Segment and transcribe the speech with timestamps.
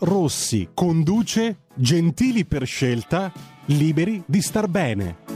[0.00, 3.32] Rossi conduce Gentili per scelta,
[3.66, 5.27] liberi di star bene.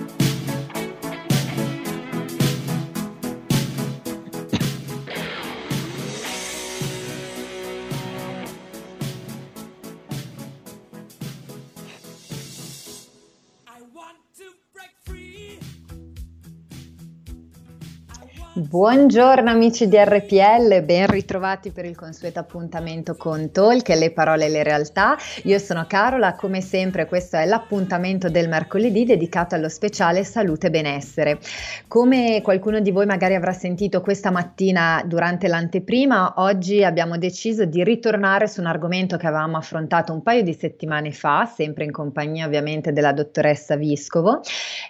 [18.73, 24.48] Buongiorno amici di RPL, ben ritrovati per il consueto appuntamento con Talk, le parole e
[24.48, 25.15] le realtà.
[25.42, 30.70] Io sono Carola, come sempre questo è l'appuntamento del mercoledì dedicato allo speciale salute e
[30.70, 31.39] benessere.
[31.87, 37.84] Come qualcuno di voi magari avrà sentito questa mattina durante l'anteprima, oggi abbiamo deciso di
[37.84, 42.47] ritornare su un argomento che avevamo affrontato un paio di settimane fa, sempre in compagnia
[42.47, 44.41] ovviamente della dottoressa Viscovo,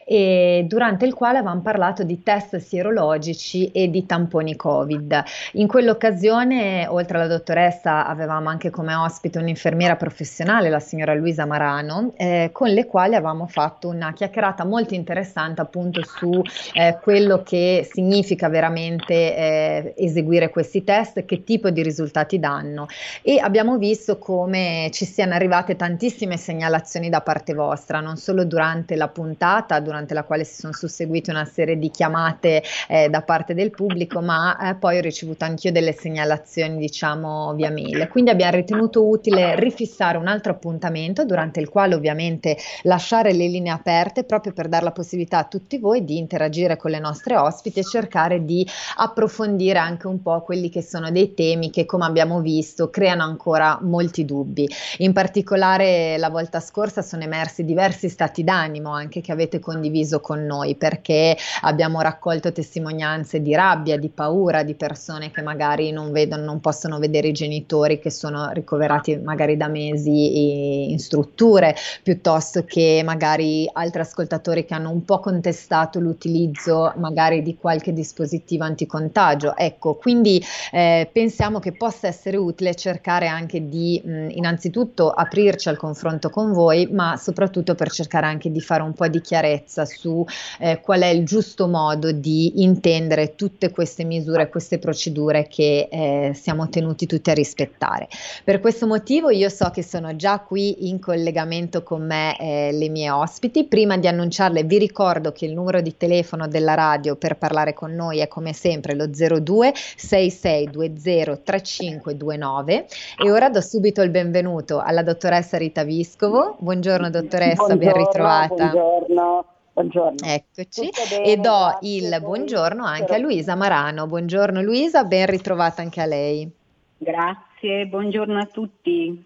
[0.06, 5.25] e durante il quale avevamo parlato di test sierologici e di tamponi Covid.
[5.53, 12.12] In quell'occasione, oltre alla dottoressa, avevamo anche come ospite un'infermiera professionale, la signora Luisa Marano,
[12.17, 16.43] eh, con le quali avevamo fatto una chiacchierata molto interessante appunto su
[16.75, 22.87] eh, quello che significa veramente eh, eseguire questi test, che tipo di risultati danno
[23.23, 28.97] e abbiamo visto come ci siano arrivate tantissime segnalazioni da parte vostra, non solo durante
[28.97, 33.43] la puntata, durante la quale si sono susseguite una serie di chiamate eh, da parte
[33.43, 38.08] parte del pubblico, ma eh, poi ho ricevuto anch'io delle segnalazioni, diciamo, via mail.
[38.08, 43.72] Quindi abbiamo ritenuto utile rifissare un altro appuntamento durante il quale ovviamente lasciare le linee
[43.72, 47.81] aperte proprio per dare la possibilità a tutti voi di interagire con le nostre ospiti
[47.81, 48.66] e cercare di
[48.97, 53.78] approfondire anche un po' quelli che sono dei temi che, come abbiamo visto, creano ancora
[53.81, 54.69] molti dubbi.
[54.98, 60.44] In particolare la volta scorsa sono emersi diversi stati d'animo anche che avete condiviso con
[60.44, 66.10] noi perché abbiamo raccolto testimonianze esperienze di rabbia, di paura di persone che magari non
[66.10, 72.64] vedono, non possono vedere i genitori che sono ricoverati magari da mesi in strutture, piuttosto
[72.64, 79.54] che magari altri ascoltatori che hanno un po' contestato l'utilizzo magari di qualche dispositivo anticontagio.
[79.54, 85.76] Ecco, quindi eh, pensiamo che possa essere utile cercare anche di mh, innanzitutto aprirci al
[85.76, 90.24] confronto con voi, ma soprattutto per cercare anche di fare un po' di chiarezza su
[90.58, 96.30] eh, qual è il giusto modo di intendere tutte queste misure, queste procedure che eh,
[96.32, 98.06] siamo tenuti tutti a rispettare.
[98.44, 102.88] Per questo motivo io so che sono già qui in collegamento con me eh, le
[102.88, 103.64] mie ospiti.
[103.64, 107.92] Prima di annunciarle vi ricordo che il numero di telefono della radio per parlare con
[107.92, 112.86] noi è come sempre lo 02 6620 3529
[113.25, 116.54] e ora do subito il benvenuto alla dottoressa Rita Viscovo.
[116.60, 118.69] Buongiorno dottoressa, buongiorno, ben ritrovata.
[118.69, 119.51] Buongiorno.
[119.72, 120.19] Buongiorno.
[120.27, 124.06] Eccoci bene, e do il buongiorno anche a Luisa Marano.
[124.06, 126.50] Buongiorno Luisa, ben ritrovata anche a lei.
[126.99, 129.25] Grazie, buongiorno a tutti.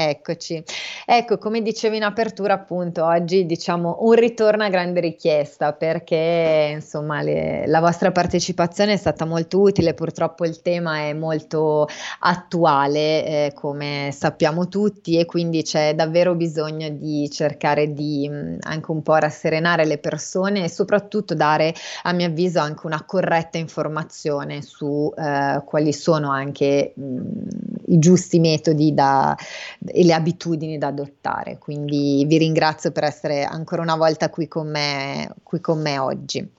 [0.00, 0.62] Eccoci.
[1.04, 7.20] Ecco, come dicevo in apertura, appunto, oggi diciamo un ritorno a grande richiesta perché insomma
[7.20, 11.88] le, la vostra partecipazione è stata molto utile, purtroppo il tema è molto
[12.20, 18.92] attuale, eh, come sappiamo tutti, e quindi c'è davvero bisogno di cercare di mh, anche
[18.92, 24.62] un po' rasserenare le persone e soprattutto dare, a mio avviso, anche una corretta informazione
[24.62, 29.36] su eh, quali sono anche mh, i giusti metodi da
[29.84, 31.58] e le abitudini da adottare.
[31.58, 36.56] Quindi vi ringrazio per essere ancora una volta qui con me, qui con me oggi.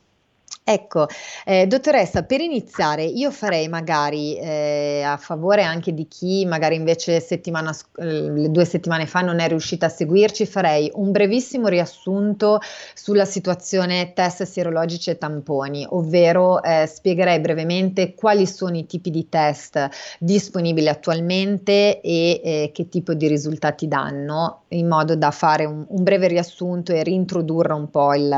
[0.71, 1.07] Ecco,
[1.45, 7.19] eh, dottoressa, per iniziare io farei magari eh, a favore anche di chi magari invece
[7.21, 12.59] settimana, eh, due settimane fa non è riuscita a seguirci, farei un brevissimo riassunto
[12.93, 19.27] sulla situazione test sierologici e tamponi, ovvero eh, spiegherei brevemente quali sono i tipi di
[19.27, 19.89] test
[20.19, 26.03] disponibili attualmente e eh, che tipo di risultati danno, in modo da fare un, un
[26.03, 28.29] breve riassunto e rintrodurre un po' il,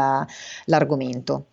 [0.65, 1.47] l'argomento.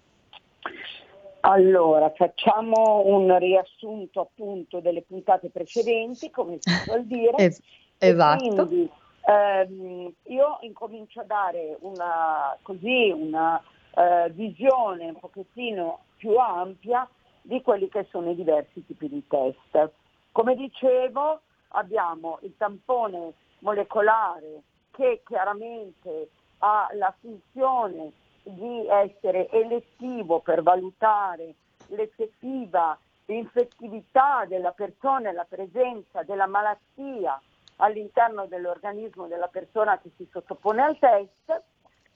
[1.49, 7.37] Allora, facciamo un riassunto appunto delle puntate precedenti, come si suol dire.
[7.37, 7.63] es-
[7.97, 8.67] esatto.
[8.67, 8.91] Quindi,
[9.27, 13.59] ehm, io incomincio a dare una, così, una
[13.97, 17.09] eh, visione un pochettino più ampia
[17.41, 19.91] di quelli che sono i diversi tipi di test.
[20.33, 24.61] Come dicevo, abbiamo il tampone molecolare
[24.91, 26.29] che chiaramente
[26.59, 28.13] ha la funzione
[28.51, 31.55] di essere elettivo per valutare
[31.89, 37.41] l'effettiva infettività della persona e la presenza della malattia
[37.77, 41.63] all'interno dell'organismo della persona che si sottopone al test.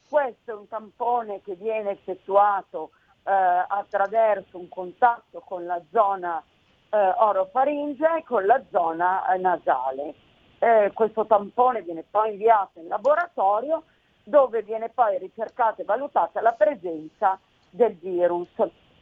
[0.09, 2.91] Questo è un tampone che viene effettuato
[3.25, 6.43] eh, attraverso un contatto con la zona
[6.91, 10.15] eh, orofaringea e con la zona eh, nasale.
[10.59, 13.85] Eh, questo tampone viene poi inviato in laboratorio
[14.25, 17.39] dove viene poi ricercata e valutata la presenza
[17.71, 18.49] del virus.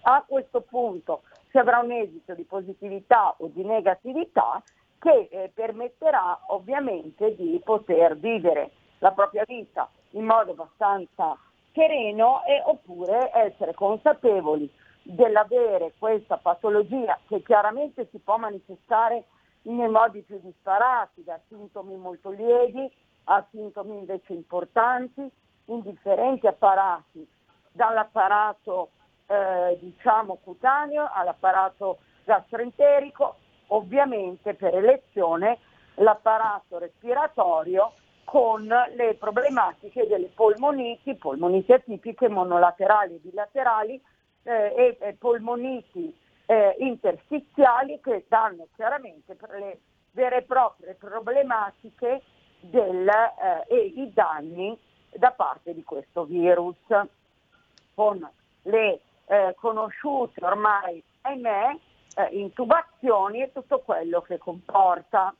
[0.02, 4.62] A questo punto si avrà un esito di positività o di negatività
[4.98, 11.36] che eh, permetterà ovviamente di poter vivere la propria vita in modo abbastanza
[11.72, 14.70] sereno e oppure essere consapevoli
[15.02, 19.24] dell'avere questa patologia che chiaramente si può manifestare
[19.62, 22.90] nei modi più disparati, da sintomi molto lievi
[23.30, 25.30] a sintomi invece importanti,
[25.66, 27.26] in differenti apparati,
[27.70, 28.90] dall'apparato
[29.26, 33.36] eh, diciamo cutaneo all'apparato gastroenterico,
[33.68, 35.58] ovviamente per elezione
[35.94, 37.92] l'apparato respiratorio
[38.24, 44.02] con le problematiche delle polmoniti, polmoniti atipiche monolaterali e bilaterali
[44.42, 46.16] eh, e, e, polmoniti
[46.46, 49.80] eh, interstiziali che danno chiaramente per le
[50.12, 52.22] vere e proprie problematiche
[52.60, 54.78] del, eh, e i danni
[55.12, 56.76] da parte di questo virus,
[57.94, 58.28] con
[58.62, 61.76] le eh, conosciute ormai, ahimè,
[62.16, 65.34] eh, intubazioni e tutto quello che comporta.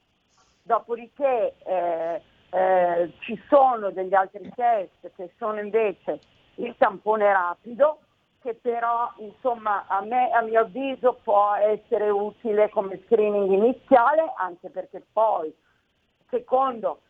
[0.62, 6.20] Dopodiché eh, eh, ci sono degli altri test che sono invece
[6.56, 8.00] il tampone rapido,
[8.40, 14.70] che però insomma a, me, a mio avviso può essere utile come screening iniziale, anche
[14.70, 15.54] perché poi
[16.28, 17.00] secondo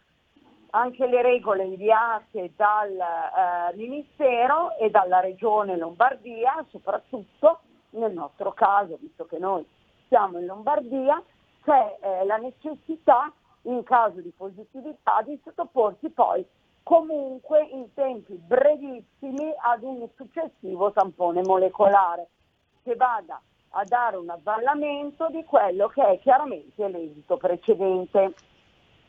[0.70, 8.98] anche le regole inviate dal eh, Ministero e dalla Regione Lombardia, soprattutto nel nostro caso,
[9.00, 9.66] visto che noi
[10.08, 11.22] siamo in Lombardia,
[11.64, 13.32] c'è eh, la necessità
[13.62, 16.44] in caso di positività di sottoporsi poi
[16.82, 22.28] comunque in tempi brevissimi ad un successivo tampone molecolare
[22.82, 23.40] che vada
[23.72, 28.34] a dare un avvallamento di quello che è chiaramente l'esito precedente.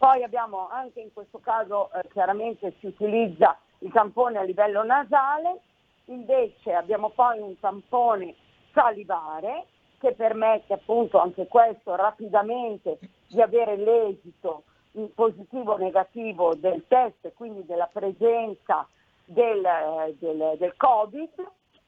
[0.02, 5.62] Poi abbiamo anche in questo caso eh, chiaramente si utilizza il tampone a livello nasale,
[6.06, 8.34] invece abbiamo poi un tampone
[8.74, 9.68] salivare
[10.00, 14.64] che permette appunto anche questo rapidamente di avere l'esito
[15.14, 18.88] positivo o negativo del test, quindi della presenza
[19.24, 21.48] del, del, del Covid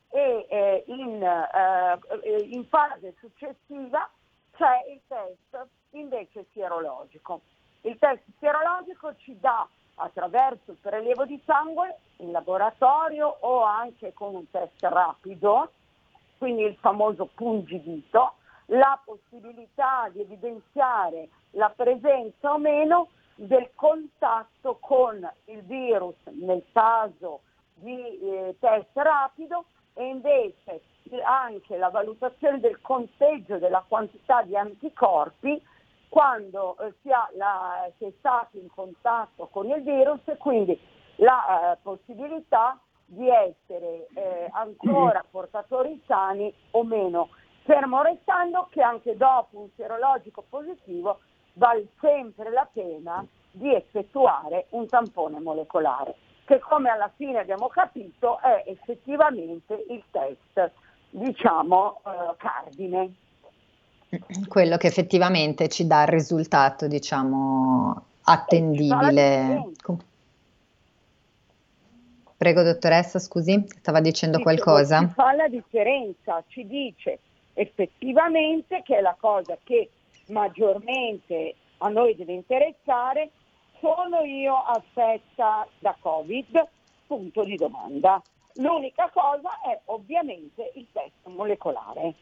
[0.10, 4.08] e eh, in, eh, in fase successiva
[4.56, 7.42] c'è il test invece sierologico.
[7.86, 14.36] Il test sierologico ci dà attraverso il prelievo di sangue in laboratorio o anche con
[14.36, 15.70] un test rapido,
[16.38, 18.36] quindi il famoso pungidito,
[18.68, 27.42] la possibilità di evidenziare la presenza o meno del contatto con il virus nel caso
[27.74, 29.66] di eh, test rapido
[29.96, 30.82] e invece
[31.26, 35.62] anche la valutazione del conteggio della quantità di anticorpi
[36.14, 40.80] quando eh, si, la, si, è stati in contatto con il virus e quindi
[41.16, 47.30] la eh, possibilità di essere eh, ancora portatori sani o meno,
[47.64, 51.22] fermo restando che anche dopo un serologico positivo
[51.54, 56.14] vale sempre la pena di effettuare un tampone molecolare,
[56.46, 60.72] che come alla fine abbiamo capito è effettivamente il test,
[61.10, 63.16] diciamo, eh, cardine
[64.48, 69.72] quello che effettivamente ci dà il risultato, diciamo, attendibile.
[72.38, 75.00] Prego, dottoressa, scusi, stava dicendo Dicevo, qualcosa?
[75.00, 77.20] Ci fa la differenza, ci dice
[77.54, 79.90] effettivamente che è la cosa che
[80.28, 83.30] maggiormente a noi deve interessare,
[83.80, 86.68] sono io affetta da Covid?
[87.08, 88.22] Punto di domanda.
[88.56, 92.14] L'unica cosa è ovviamente il test molecolare.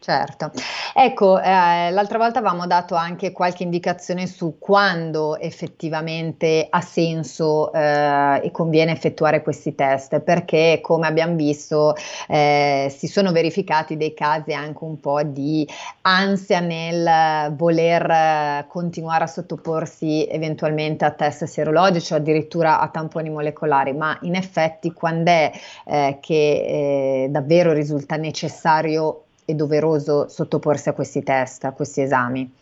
[0.00, 0.52] Certo,
[0.94, 8.40] ecco, eh, l'altra volta avevamo dato anche qualche indicazione su quando effettivamente ha senso eh,
[8.44, 11.96] e conviene effettuare questi test, perché come abbiamo visto
[12.28, 15.68] eh, si sono verificati dei casi anche un po' di
[16.02, 23.92] ansia nel voler continuare a sottoporsi eventualmente a test serologici o addirittura a tamponi molecolari,
[23.94, 25.50] ma in effetti quando è
[25.86, 32.54] eh, che eh, davvero risulta necessario è doveroso sottoporsi a questi test, a questi esami?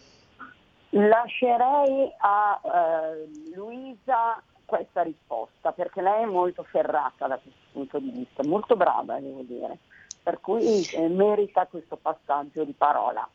[0.90, 8.11] Lascerei a eh, Luisa questa risposta perché lei è molto ferrata da questo punto di
[8.11, 9.78] vista, molto brava devo dire,
[10.23, 13.28] per cui eh, merita questo passaggio di parola.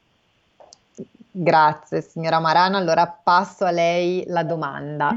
[1.33, 5.11] Grazie signora Marana, allora passo a lei la domanda.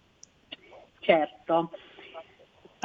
[1.00, 1.70] certo,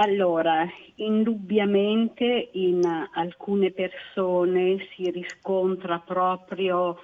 [0.01, 2.81] allora indubbiamente in
[3.13, 6.99] alcune persone si riscontra proprio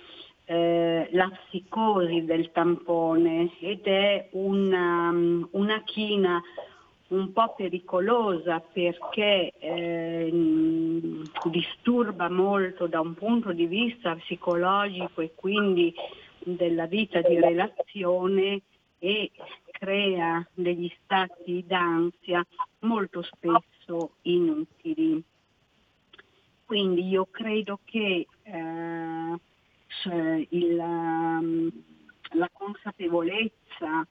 [0.45, 5.13] eh, la psicosi del tampone ed è una,
[5.51, 6.41] una china
[7.09, 10.33] un po' pericolosa perché eh,
[11.51, 15.93] disturba molto da un punto di vista psicologico e quindi
[16.39, 18.61] della vita di relazione
[18.99, 19.31] e
[19.71, 22.45] crea degli stati d'ansia
[22.79, 25.23] molto spesso inutili.
[26.65, 29.39] Quindi io credo che eh,
[30.49, 31.71] il, um,
[32.31, 34.05] la consapevolezza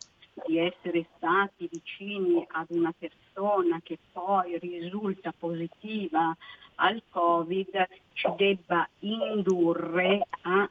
[0.47, 6.37] di essere stati vicini ad una persona che poi risulta positiva
[6.77, 10.69] al Covid ci debba indurre a,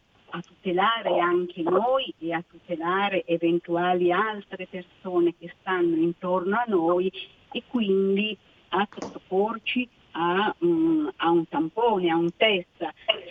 [0.65, 7.11] tutelare anche noi e a tutelare eventuali altre persone che stanno intorno a noi
[7.51, 8.35] e quindi
[8.69, 12.83] a sottoporci a, um, a, un tampone, a un test,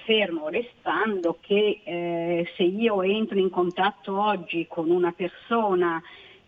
[0.04, 6.00] fermo restando che eh, se io entro in contatto oggi con una persona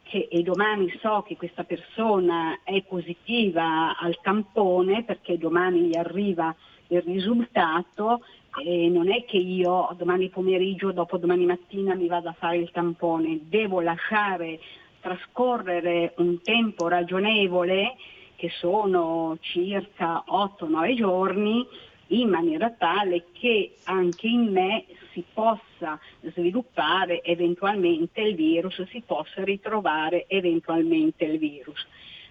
[0.04, 6.54] che, e domani so che questa persona è positiva al tampone perché domani gli arriva
[6.88, 8.20] il risultato,
[8.64, 12.70] e non è che io domani pomeriggio, dopo domani mattina mi vado a fare il
[12.70, 14.58] tampone, devo lasciare
[15.00, 17.96] trascorrere un tempo ragionevole
[18.36, 21.66] che sono circa 8-9 giorni,
[22.08, 29.42] in maniera tale che anche in me si possa sviluppare eventualmente il virus, si possa
[29.42, 31.84] ritrovare eventualmente il virus.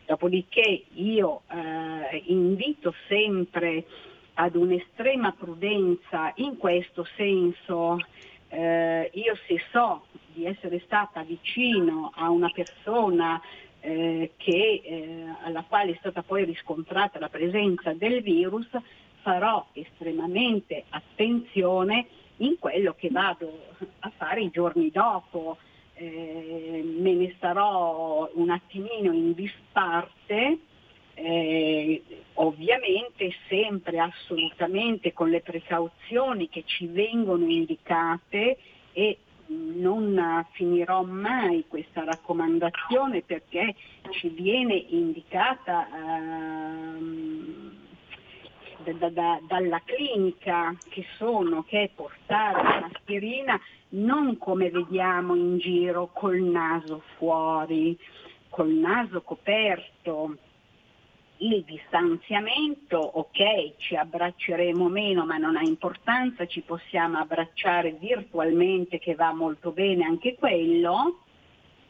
[0.05, 3.85] Dopodiché io eh, invito sempre
[4.35, 7.97] ad un'estrema prudenza in questo senso.
[8.47, 13.41] Eh, io se so di essere stata vicino a una persona
[13.79, 18.67] eh, che, eh, alla quale è stata poi riscontrata la presenza del virus,
[19.21, 23.59] farò estremamente attenzione in quello che vado
[23.99, 25.57] a fare i giorni dopo.
[25.93, 30.59] Eh, me ne starò un attimino in disparte,
[31.13, 32.03] eh,
[32.35, 38.57] ovviamente sempre assolutamente con le precauzioni che ci vengono indicate
[38.93, 43.75] e non finirò mai questa raccomandazione perché
[44.11, 47.73] ci viene indicata ehm,
[48.97, 55.57] da, da, dalla clinica che sono, che è portare la mascherina non come vediamo in
[55.57, 57.97] giro col naso fuori,
[58.49, 60.37] col naso coperto,
[61.37, 69.15] il distanziamento, ok, ci abbracceremo meno, ma non ha importanza, ci possiamo abbracciare virtualmente, che
[69.15, 71.19] va molto bene anche quello,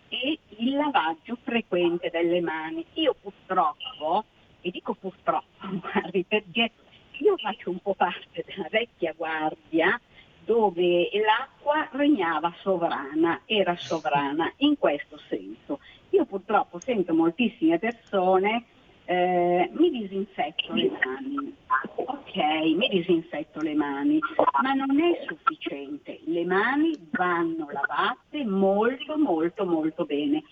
[0.09, 2.85] e il lavaggio frequente delle mani.
[2.93, 4.25] Io purtroppo,
[4.61, 6.71] e dico purtroppo, guardi, perché
[7.19, 9.99] io faccio un po' parte della vecchia guardia
[10.43, 15.79] dove l'acqua regnava sovrana, era sovrana in questo senso.
[16.11, 18.65] Io purtroppo sento moltissime persone
[19.05, 21.55] eh, mi disinfetto le mani.
[21.95, 22.35] Ok,
[22.75, 24.19] mi disinfetto le mani,
[24.61, 26.19] ma non è sufficiente.
[26.25, 30.43] Le mani vanno lavate molto, molto, molto bene.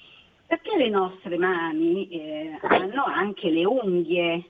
[0.45, 4.43] Perché le nostre mani eh, hanno anche le unghie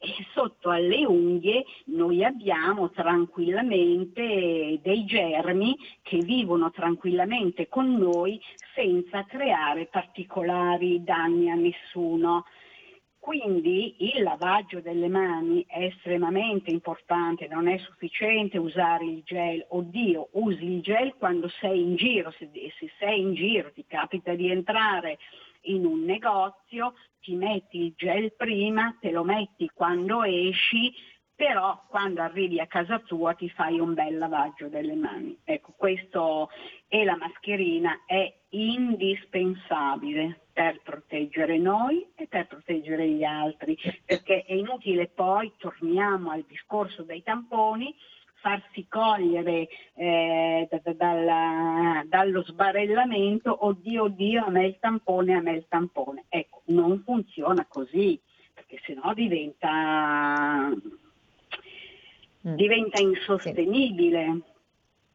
[0.00, 8.40] e sotto alle unghie noi abbiamo tranquillamente dei germi che vivono tranquillamente con noi
[8.74, 12.44] senza creare particolari danni a nessuno.
[13.28, 19.66] Quindi il lavaggio delle mani è estremamente importante, non è sufficiente usare il gel.
[19.68, 24.34] Oddio, usi il gel quando sei in giro, se, se sei in giro ti capita
[24.34, 25.18] di entrare
[25.64, 30.90] in un negozio, ti metti il gel prima, te lo metti quando esci,
[31.38, 35.38] però quando arrivi a casa tua ti fai un bel lavaggio delle mani.
[35.44, 36.50] Ecco, questo
[36.88, 44.52] e la mascherina è indispensabile per proteggere noi e per proteggere gli altri, perché è
[44.54, 47.94] inutile poi, torniamo al discorso dei tamponi,
[48.40, 55.40] farsi cogliere eh, da, da, dalla, dallo sbarellamento, oddio, oddio, a me il tampone, a
[55.40, 56.24] me il tampone.
[56.28, 58.20] Ecco, non funziona così,
[58.52, 60.72] perché sennò diventa.
[62.40, 64.40] Diventa insostenibile.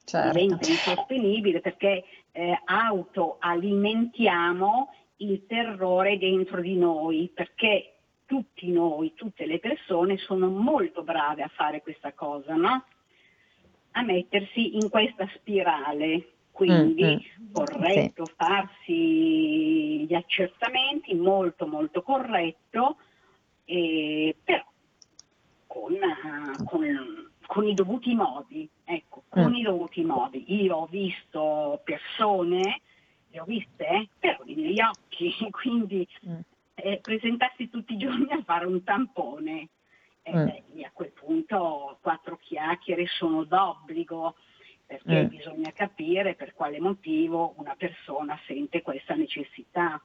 [0.04, 0.38] Certo.
[0.38, 7.94] Diventa insostenibile perché eh, autoalimentiamo il terrore dentro di noi, perché
[8.26, 12.86] tutti noi, tutte le persone sono molto brave a fare questa cosa, no?
[13.92, 16.30] A mettersi in questa spirale.
[16.52, 17.52] Quindi mm, mm.
[17.52, 18.34] corretto sì.
[18.36, 22.98] farsi gli accertamenti, molto molto corretto,
[23.66, 24.64] eh, però
[25.74, 25.98] con,
[26.66, 29.56] con, con, i dovuti modi, ecco, con mm.
[29.56, 30.44] i dovuti modi.
[30.62, 32.82] Io ho visto persone,
[33.30, 36.40] le ho viste, eh, però nei miei occhi, quindi mm.
[36.76, 39.70] eh, presentarsi tutti i giorni a fare un tampone.
[40.22, 40.84] E mm.
[40.84, 44.36] a quel punto quattro chiacchiere sono d'obbligo
[44.86, 45.28] perché mm.
[45.28, 50.00] bisogna capire per quale motivo una persona sente questa necessità.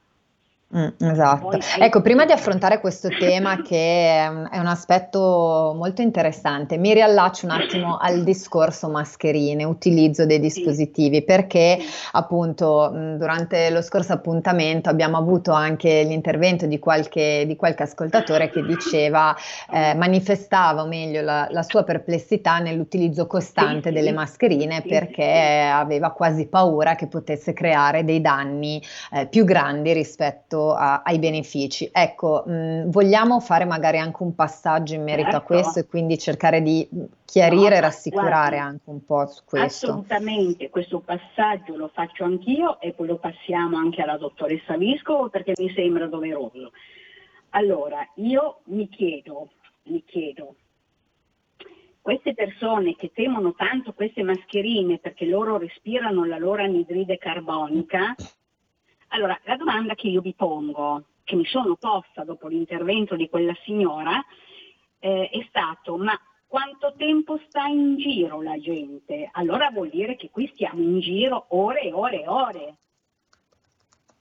[0.77, 1.49] Mm, esatto.
[1.49, 7.47] Poi, ecco, prima di affrontare questo tema che è un, aspetto molto interessante, mi riallaccio
[7.47, 11.79] un attimo al discorso mascherine, utilizzo dei dispositivi, perché
[12.13, 18.63] appunto durante lo scorso appuntamento abbiamo avuto anche l'intervento di qualche, di qualche ascoltatore che
[18.63, 19.35] diceva,
[19.73, 26.47] eh, manifestava o meglio la, la, sua perplessità nell'utilizzo costante delle mascherine perché aveva quasi
[26.47, 28.83] paura che potesse creare dei danni
[29.13, 31.89] eh, più grandi rispetto rispetto a, ai benefici.
[31.93, 35.45] Ecco, mh, vogliamo fare magari anche un passaggio in merito certo.
[35.45, 36.89] a questo e quindi cercare di
[37.25, 39.87] chiarire e no, rassicurare guarda, anche un po' su questo.
[39.87, 45.53] Assolutamente, questo passaggio lo faccio anch'io e poi lo passiamo anche alla dottoressa Visco perché
[45.57, 46.73] mi sembra doveroso.
[47.51, 49.51] Allora, io mi chiedo,
[49.85, 50.57] mi chiedo,
[52.01, 58.15] queste persone che temono tanto queste mascherine perché loro respirano la loro anidride carbonica,
[59.09, 63.55] allora, la domanda che io vi pongo, che mi sono posta dopo l'intervento di quella
[63.65, 64.23] signora,
[64.99, 69.29] eh, è stato ma quanto tempo sta in giro la gente?
[69.33, 72.77] Allora vuol dire che qui stiamo in giro ore e ore e ore.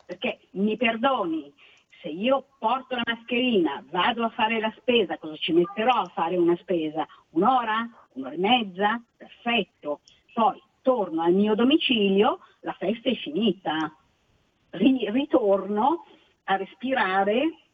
[0.05, 1.53] Perché mi perdoni,
[2.01, 6.37] se io porto la mascherina, vado a fare la spesa, cosa ci metterò a fare
[6.37, 7.05] una spesa?
[7.31, 7.89] Un'ora?
[8.13, 9.01] Un'ora e mezza?
[9.15, 10.01] Perfetto.
[10.33, 13.93] Poi torno al mio domicilio, la festa è finita
[14.71, 16.05] ritorno
[16.45, 17.67] a respirare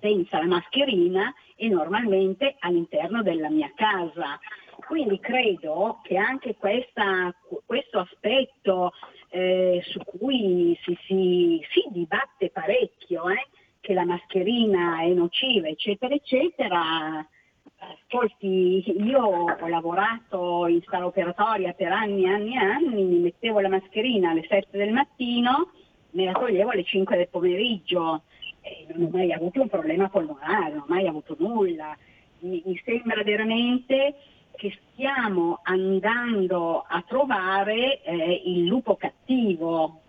[0.00, 4.38] senza la mascherina e normalmente all'interno della mia casa.
[4.86, 8.92] Quindi credo che anche questa, questo aspetto
[9.30, 13.46] eh, su cui si, si, si, dibatte parecchio, eh,
[13.80, 17.26] che la mascherina è nociva, eccetera, eccetera,
[17.92, 23.60] Ascolti, io ho lavorato in sala operatoria per anni e anni e anni, mi mettevo
[23.60, 25.70] la mascherina alle 7 del mattino,
[26.10, 28.22] me la toglievo alle 5 del pomeriggio
[28.60, 31.96] e non ho mai avuto un problema polmonare, non ho mai avuto nulla.
[32.40, 34.16] Mi, mi sembra veramente
[34.56, 40.00] che stiamo andando a trovare eh, il lupo cattivo,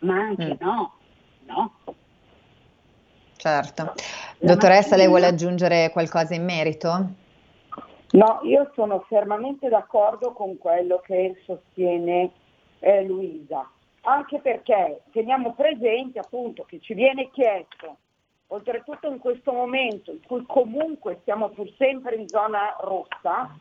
[0.00, 0.66] ma anche mm.
[0.66, 0.94] no,
[1.46, 1.72] no.
[3.44, 3.92] Certo.
[4.38, 7.10] Dottoressa, lei vuole aggiungere qualcosa in merito?
[8.12, 12.30] No, io sono fermamente d'accordo con quello che sostiene
[12.78, 13.70] eh, Luisa,
[14.04, 17.98] anche perché teniamo presente appunto che ci viene chiesto,
[18.46, 23.54] oltretutto in questo momento in cui comunque siamo pur sempre in zona rossa,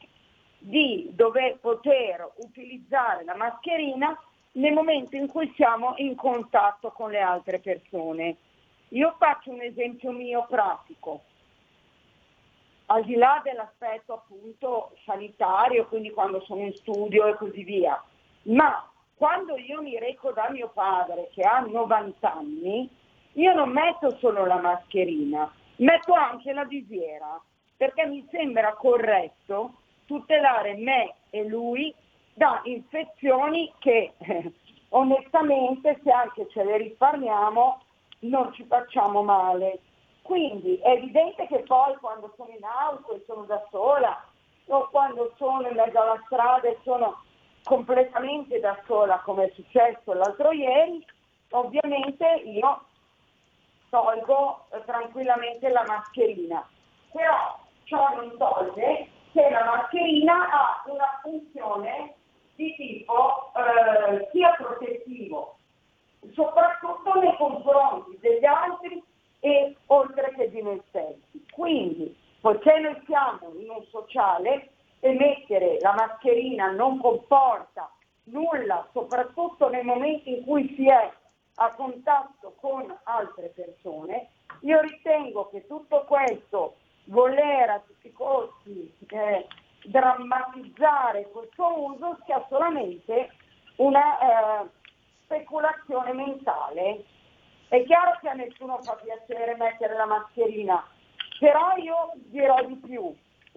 [0.59, 4.17] di dover poter utilizzare la mascherina
[4.53, 8.37] nel momento in cui siamo in contatto con le altre persone.
[8.93, 11.23] Io faccio un esempio mio pratico,
[12.87, 17.99] al di là dell'aspetto appunto sanitario, quindi quando sono in studio e così via,
[18.43, 22.87] ma quando io mi reco da mio padre che ha 90 anni,
[23.33, 27.41] io non metto solo la mascherina, metto anche la visiera,
[27.75, 29.73] perché mi sembra corretto
[30.05, 31.91] tutelare me e lui
[32.35, 34.53] da infezioni che eh,
[34.89, 37.82] onestamente se anche ce le risparmiamo
[38.23, 39.79] non ci facciamo male.
[40.21, 44.23] Quindi è evidente che poi quando sono in auto e sono da sola
[44.67, 47.21] o quando sono in mezzo alla strada e sono
[47.63, 51.05] completamente da sola come è successo l'altro ieri,
[51.51, 52.85] ovviamente io
[53.89, 56.67] tolgo eh, tranquillamente la mascherina.
[57.11, 62.15] Però ciò non toglie che la mascherina ha una funzione
[62.55, 65.57] di tipo eh, sia protettivo
[66.33, 69.03] soprattutto nei confronti degli altri
[69.39, 71.45] e oltre che di noi stessi.
[71.51, 77.91] Quindi, poiché noi siamo in un sociale, emettere la mascherina non comporta
[78.25, 81.11] nulla, soprattutto nei momenti in cui si è
[81.55, 84.29] a contatto con altre persone,
[84.61, 89.45] io ritengo che tutto questo, voler a tutti i costi eh,
[89.83, 93.29] drammatizzare questo uso sia solamente
[93.75, 94.69] una eh,
[95.33, 97.03] speculazione mentale.
[97.67, 100.85] È chiaro che a nessuno fa piacere mettere la mascherina,
[101.39, 103.13] però io dirò di più.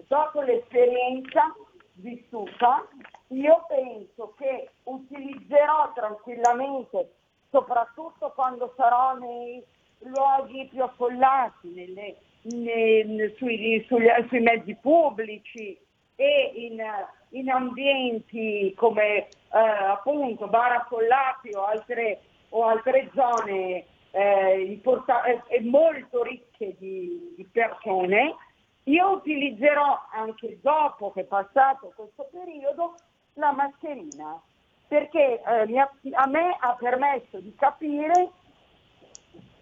[0.07, 1.55] Dopo l'esperienza
[1.93, 2.87] vissuta,
[3.27, 7.13] io penso che utilizzerò tranquillamente,
[7.51, 9.63] soprattutto quando sarò nei
[9.99, 15.77] luoghi più affollati, nelle, nei, sui, sui, sui, mezzi pubblici
[16.15, 16.81] e in,
[17.29, 25.61] in ambienti come eh, appunto bar affollati o altre, o altre zone eh, importa- eh,
[25.61, 28.35] molto ricche di, di persone,
[28.83, 32.95] io utilizzerò anche dopo che è passato questo periodo
[33.33, 34.41] la mascherina
[34.87, 38.31] perché eh, ha, a me ha permesso di capire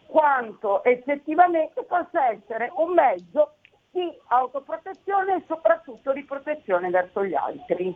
[0.05, 3.54] quanto effettivamente possa essere un mezzo
[3.95, 7.95] di autoprotezione e soprattutto di protezione verso gli altri.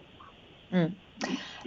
[0.73, 0.85] Mm.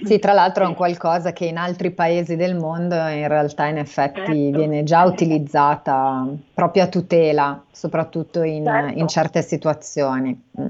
[0.02, 3.78] Sì, tra l'altro è un qualcosa che in altri paesi del mondo in realtà in
[3.78, 4.58] effetti certo.
[4.58, 8.98] viene già utilizzata proprio a tutela, soprattutto in, certo.
[8.98, 10.50] in certe situazioni.
[10.60, 10.66] Mm.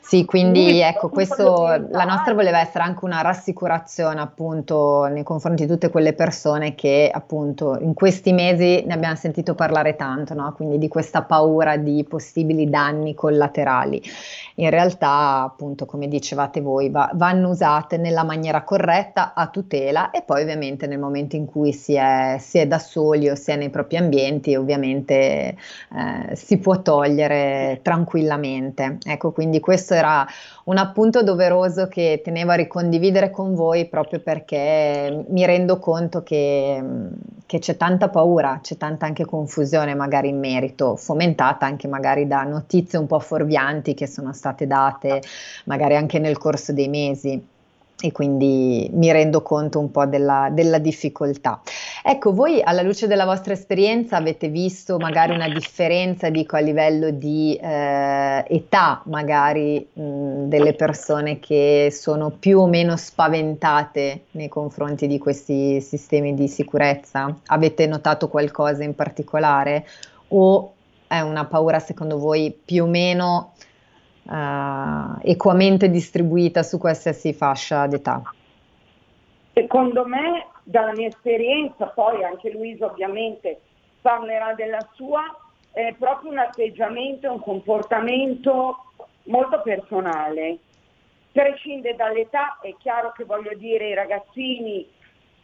[0.00, 5.72] Sì, quindi ecco, questo, la nostra voleva essere anche una rassicurazione appunto nei confronti di
[5.72, 10.52] tutte quelle persone che appunto in questi mesi ne abbiamo sentito parlare tanto, no?
[10.54, 14.02] quindi di questa paura di possibili danni collaterali.
[14.56, 20.22] In realtà appunto come dicevate voi va, vanno usate nella maniera corretta a tutela e
[20.22, 23.56] poi ovviamente nel momento in cui si è, si è da soli o si è
[23.56, 25.14] nei propri ambienti ovviamente
[25.94, 28.98] eh, si può togliere tranquillamente.
[29.04, 30.26] Ecco, quindi questo era
[30.64, 36.82] un appunto doveroso che tenevo a ricondividere con voi proprio perché mi rendo conto che,
[37.46, 42.42] che c'è tanta paura, c'è tanta anche confusione magari in merito, fomentata anche magari da
[42.42, 45.22] notizie un po' fuorvianti che sono state date
[45.66, 47.54] magari anche nel corso dei mesi
[48.00, 51.60] e quindi mi rendo conto un po' della, della, difficoltà.
[52.02, 57.10] Ecco, voi alla luce della vostra esperienza avete visto magari una differenza, dico, a livello
[57.10, 65.06] di eh, età, magari mh, delle persone che sono più o meno spaventate nei confronti
[65.06, 67.34] di questi sistemi di sicurezza?
[67.46, 69.86] Avete notato qualcosa in particolare
[70.28, 70.72] o
[71.06, 73.52] è una paura secondo voi più o meno
[74.28, 78.22] uh, equamente distribuita su qualsiasi fascia d'età?
[79.52, 83.60] Secondo me, dalla mia esperienza, poi anche Luisa ovviamente
[84.00, 85.22] parlerà della sua,
[85.72, 88.84] è proprio un atteggiamento, un comportamento
[89.24, 90.58] molto personale.
[91.32, 94.88] Prescinde dall'età, è chiaro che voglio dire i ragazzini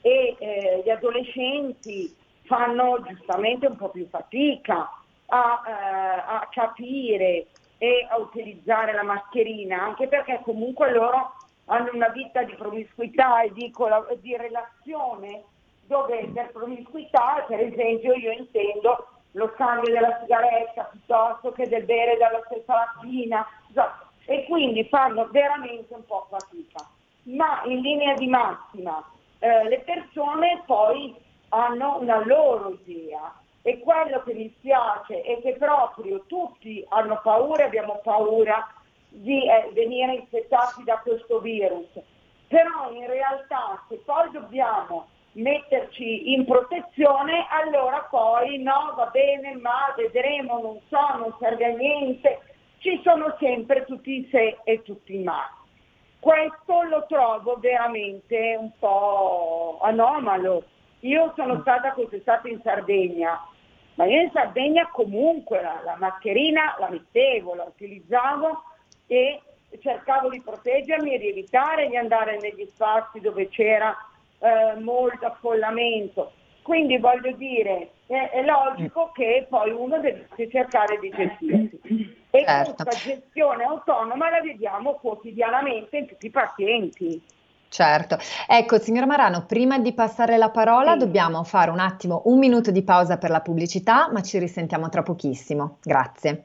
[0.01, 2.15] e eh, gli adolescenti
[2.45, 4.91] fanno giustamente un po' più fatica
[5.27, 7.47] a, eh, a capire
[7.83, 11.33] e a utilizzare la mascherina, anche perché comunque loro
[11.65, 13.73] hanno una vita di promiscuità e di,
[14.21, 15.43] di relazione
[15.87, 22.17] dove per promiscuità, per esempio, io intendo lo scambio della sigaretta piuttosto che del bere
[22.19, 23.45] dalla stessa mattina
[24.27, 26.89] e quindi fanno veramente un po' fatica.
[27.25, 29.03] Ma in linea di massima
[29.41, 31.17] eh, le persone poi
[31.49, 37.65] hanno una loro idea e quello che mi spiace è che proprio tutti hanno paura,
[37.65, 38.67] abbiamo paura
[39.09, 41.89] di eh, venire infettati da questo virus.
[42.49, 49.93] Però in realtà se poi dobbiamo metterci in protezione, allora poi no, va bene, ma
[49.97, 52.41] vedremo, non so, non serve a niente.
[52.79, 55.49] Ci sono sempre tutti i se e tutti i ma.
[56.19, 60.65] Questo lo trovo veramente un po' anomalo.
[61.03, 63.41] Io sono stata quest'estate in Sardegna
[63.95, 68.63] ma io in Sardegna comunque la, la mascherina la mettevo, la utilizzavo
[69.07, 69.41] e
[69.81, 73.95] cercavo di proteggermi e di evitare di andare negli spazi dove c'era
[74.39, 76.33] eh, molto affollamento.
[76.63, 82.21] Quindi voglio dire, è, è, logico che poi uno deve cercare di gestirsi.
[82.31, 82.85] E certo.
[82.85, 87.23] questa gestione autonoma la vediamo quotidianamente in tutti i pazienti.
[87.73, 88.19] Certo.
[88.47, 90.99] Ecco, signora Marano, prima di passare la parola sì.
[90.99, 95.03] dobbiamo fare un attimo un minuto di pausa per la pubblicità, ma ci risentiamo tra
[95.03, 95.79] pochissimo.
[95.83, 96.45] Grazie.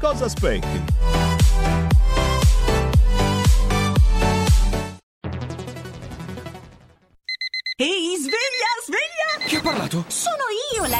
[0.00, 0.82] Cosa aspetti?
[7.76, 9.46] Ehi, sveglia, sveglia!
[9.46, 10.04] Chi ha parlato?
[10.08, 10.29] Sono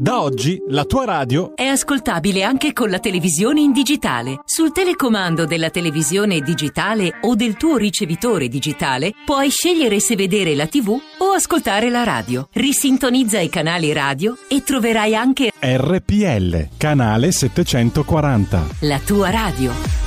[0.00, 4.42] Da oggi la tua radio è ascoltabile anche con la televisione in digitale.
[4.44, 10.68] Sul telecomando della televisione digitale o del tuo ricevitore digitale puoi scegliere se vedere la
[10.68, 12.48] TV o ascoltare la radio.
[12.52, 18.66] Risintonizza i canali radio e troverai anche RPL, canale 740.
[18.82, 19.98] la tua radio.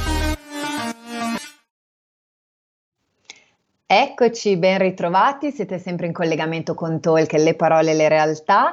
[3.94, 8.72] Eccoci, ben ritrovati, siete sempre in collegamento con Talk, le parole e le realtà.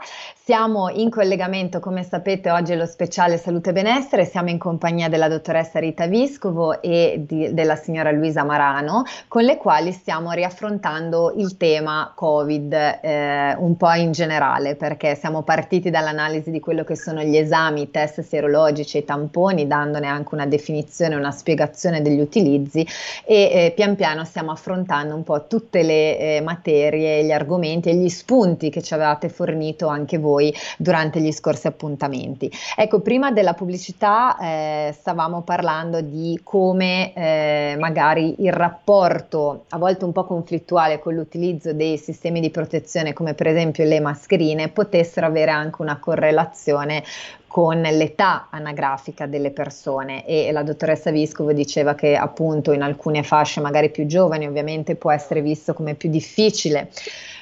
[0.49, 5.11] Siamo in collegamento, come sapete, oggi è lo speciale salute e benessere, siamo in compagnia
[5.11, 11.35] della dottoressa Rita Viscovo e di, della signora Luisa Marano, con le quali stiamo riaffrontando
[11.37, 16.97] il tema Covid eh, un po' in generale, perché siamo partiti dall'analisi di quello che
[16.97, 22.01] sono gli esami, i test serologici e i tamponi, dandone anche una definizione, una spiegazione
[22.01, 22.87] degli utilizzi
[23.27, 27.97] e eh, pian piano stiamo affrontando un po' tutte le eh, materie, gli argomenti e
[27.97, 30.37] gli spunti che ci avevate fornito anche voi
[30.77, 32.51] durante gli scorsi appuntamenti.
[32.77, 40.05] Ecco, prima della pubblicità eh, stavamo parlando di come eh, magari il rapporto, a volte
[40.05, 45.27] un po' conflittuale con l'utilizzo dei sistemi di protezione, come per esempio le mascherine, potessero
[45.27, 47.03] avere anche una correlazione
[47.49, 53.61] con l'età anagrafica delle persone e la dottoressa Viscovo diceva che appunto in alcune fasce
[53.63, 56.91] magari più giovani ovviamente può essere visto come più difficile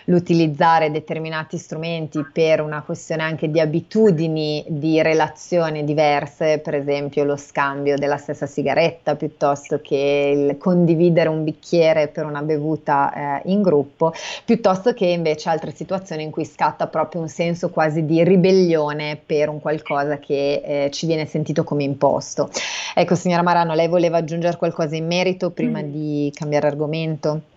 [0.07, 7.37] l'utilizzare determinati strumenti per una questione anche di abitudini di relazione diverse, per esempio lo
[7.37, 13.63] scambio della stessa sigaretta piuttosto che il condividere un bicchiere per una bevuta eh, in
[13.63, 14.13] gruppo,
[14.45, 19.49] piuttosto che invece altre situazioni in cui scatta proprio un senso quasi di ribellione per
[19.49, 22.51] un qualcosa che eh, ci viene sentito come imposto.
[22.95, 25.91] Ecco, signora Marano, lei voleva aggiungere qualcosa in merito prima mm.
[25.91, 27.55] di cambiare argomento?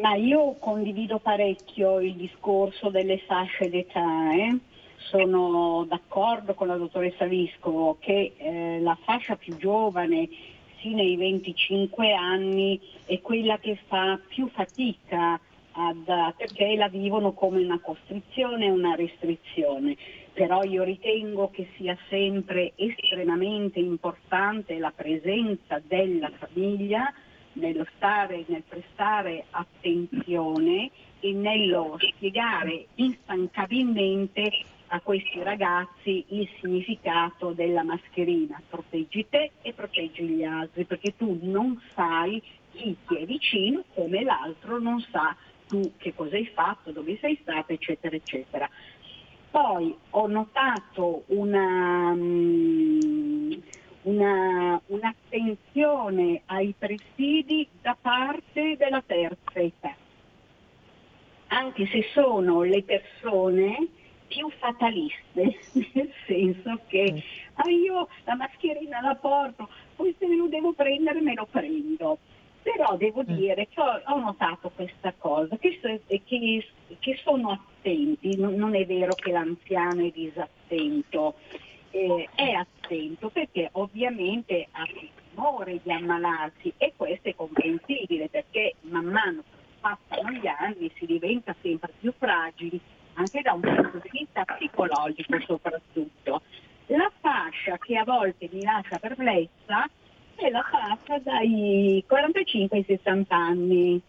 [0.00, 4.34] Ma io condivido parecchio il discorso delle fasce d'età.
[4.34, 4.58] Eh?
[4.96, 10.28] Sono d'accordo con la dottoressa Viscovo che eh, la fascia più giovane,
[10.80, 15.38] sì nei 25 anni, è quella che fa più fatica
[15.72, 19.96] ad, perché la vivono come una costrizione, una restrizione.
[20.32, 27.12] Però io ritengo che sia sempre estremamente importante la presenza della famiglia
[27.54, 30.90] nello stare, nel prestare attenzione
[31.20, 34.50] e nello spiegare instancabilmente
[34.88, 38.60] a questi ragazzi il significato della mascherina.
[38.68, 44.22] Proteggi te e proteggi gli altri, perché tu non sai chi ti è vicino come
[44.22, 45.34] l'altro non sa
[45.66, 48.68] tu che cosa hai fatto, dove sei stato, eccetera, eccetera.
[49.50, 53.62] Poi ho notato una, um,
[54.04, 59.94] una, un'attenzione ai presidi da parte della terza età,
[61.48, 63.88] anche se sono le persone
[64.26, 65.58] più fataliste,
[65.92, 67.18] nel senso che mm.
[67.54, 72.18] ah, io la mascherina la porto, poi se me lo devo prendere me lo prendo.
[72.62, 73.36] Però devo mm.
[73.36, 76.66] dire che ho, ho notato questa cosa, che, che,
[76.98, 81.34] che sono attenti, non, non, è vero che l'anziano è disattento,
[81.94, 84.84] eh, è attento perché ovviamente ha
[85.30, 91.06] timore di ammalarsi e questo è comprensibile perché man mano che passano gli anni si
[91.06, 92.80] diventa sempre più fragili
[93.14, 96.42] anche da un punto di vista psicologico soprattutto.
[96.86, 99.88] La fascia che a volte mi lascia perplessa
[100.34, 104.02] è la fascia dai 45 ai 60 anni.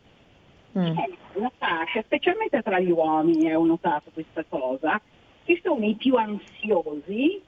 [0.77, 0.97] Mm.
[0.97, 4.99] È la fascia, specialmente tra gli uomini, ho notato questa cosa,
[5.45, 7.41] che sono i più ansiosi,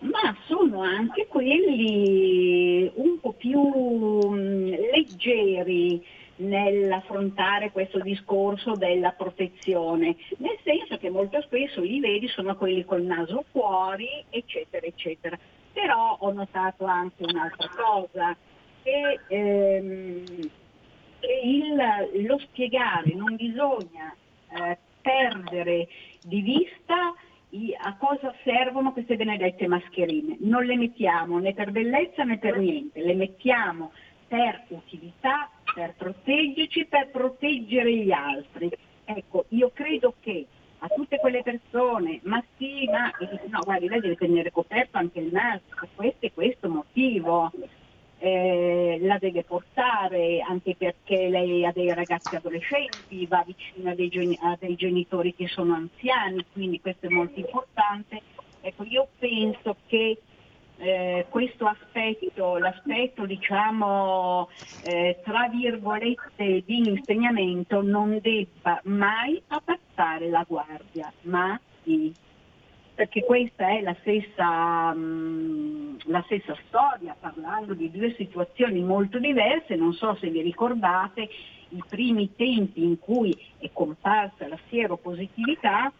[0.00, 6.04] ma sono anche quelli un po' più mm, leggeri
[6.36, 13.02] nell'affrontare questo discorso della protezione, nel senso che molto spesso li vedi sono quelli col
[13.02, 15.38] naso fuori, eccetera, eccetera.
[15.72, 18.36] Però ho notato anche un'altra cosa,
[18.82, 20.24] che, ehm,
[21.20, 24.14] che il- lo spiegare non bisogna
[24.54, 25.88] eh, perdere
[26.22, 27.14] di vista
[27.78, 30.36] a cosa servono queste benedette mascherine.
[30.40, 33.92] Non le mettiamo né per bellezza né per niente, le mettiamo
[34.26, 38.70] per utilità, per proteggerci, per proteggere gli altri.
[39.04, 40.46] Ecco, io credo che
[40.78, 43.10] a tutte quelle persone, ma sì, ma
[43.48, 45.62] no, guardi, lei deve tenere coperto anche il naso
[45.94, 47.50] questo e questo motivo.
[48.24, 54.08] Eh, la deve portare anche perché lei ha dei ragazzi adolescenti, va vicino a dei,
[54.08, 58.22] geni- a dei genitori che sono anziani, quindi questo è molto importante.
[58.60, 60.22] Ecco, io penso che
[60.76, 64.48] eh, questo aspetto, l'aspetto diciamo
[64.82, 72.14] eh, tra virgolette di insegnamento non debba mai abbassare la guardia, mai.
[72.94, 79.76] Perché questa è la stessa, mm, la stessa storia, parlando di due situazioni molto diverse,
[79.76, 81.28] non so se vi ricordate
[81.70, 85.90] i primi tempi in cui è comparsa la sieropositività,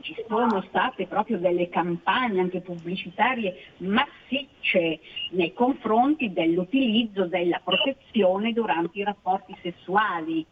[0.00, 4.98] ci sono state proprio delle campagne anche pubblicitarie massicce
[5.30, 10.44] nei confronti dell'utilizzo della protezione durante i rapporti sessuali.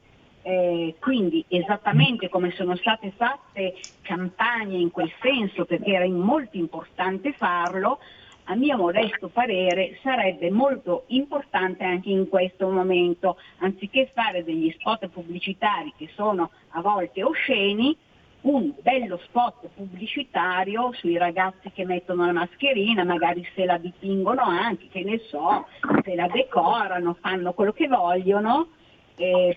[0.49, 7.35] Eh, quindi esattamente come sono state fatte campagne in quel senso, perché era molto importante
[7.35, 7.99] farlo,
[8.45, 15.09] a mio modesto parere sarebbe molto importante anche in questo momento, anziché fare degli spot
[15.09, 17.95] pubblicitari che sono a volte osceni,
[18.41, 24.89] un bello spot pubblicitario sui ragazzi che mettono la mascherina, magari se la dipingono anche,
[24.89, 25.67] che ne so,
[26.03, 28.69] se la decorano, fanno quello che vogliono,
[29.17, 29.55] eh,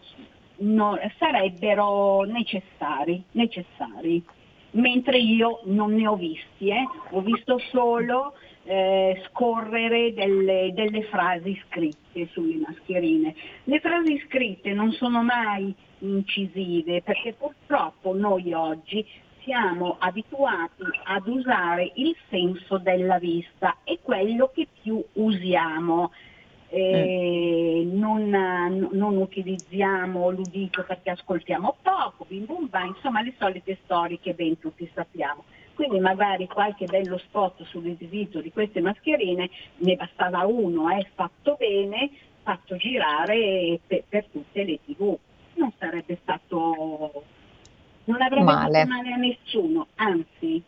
[0.62, 4.24] no- sarebbero necessari, necessari.
[4.72, 6.86] Mentre io non ne ho visti, eh.
[7.10, 13.36] ho visto solo eh, scorrere delle, delle frasi scritte sulle mascherine.
[13.66, 19.06] Le frasi scritte non sono mai incisive perché purtroppo noi oggi
[19.44, 26.12] siamo abituati ad usare il senso della vista, è quello che più usiamo.
[26.74, 28.30] Eh, non,
[28.92, 34.58] non utilizziamo l'udito perché ascoltiamo poco, bim bum bam, insomma le solite storie che ben
[34.58, 35.44] tutti sappiamo.
[35.74, 42.10] Quindi magari qualche bello spot sull'utilizzo di queste mascherine ne bastava uno, eh, fatto bene,
[42.42, 45.18] fatto girare per, per tutte le tv.
[45.56, 47.24] Non sarebbe stato,
[48.06, 48.78] non avrebbe Male.
[48.80, 50.64] fatto male a nessuno, anzi.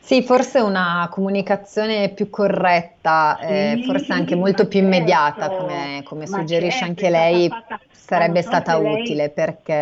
[0.00, 6.02] Sì, forse una comunicazione più corretta, eh, Sì, forse anche molto più immediata, certo, come,
[6.04, 9.72] come suggerisce certo, anche è stata lei, fatta- sarebbe so stata lei- utile perché...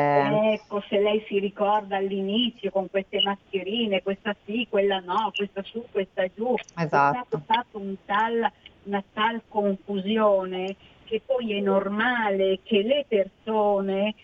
[0.53, 5.85] Ecco, se lei si ricorda all'inizio con queste mascherine, questa sì, quella no, questa su,
[5.91, 7.27] questa giù, è Esatto.
[7.29, 8.51] stato fatto un tal,
[8.85, 14.15] una tal confusione che poi è normale che le persone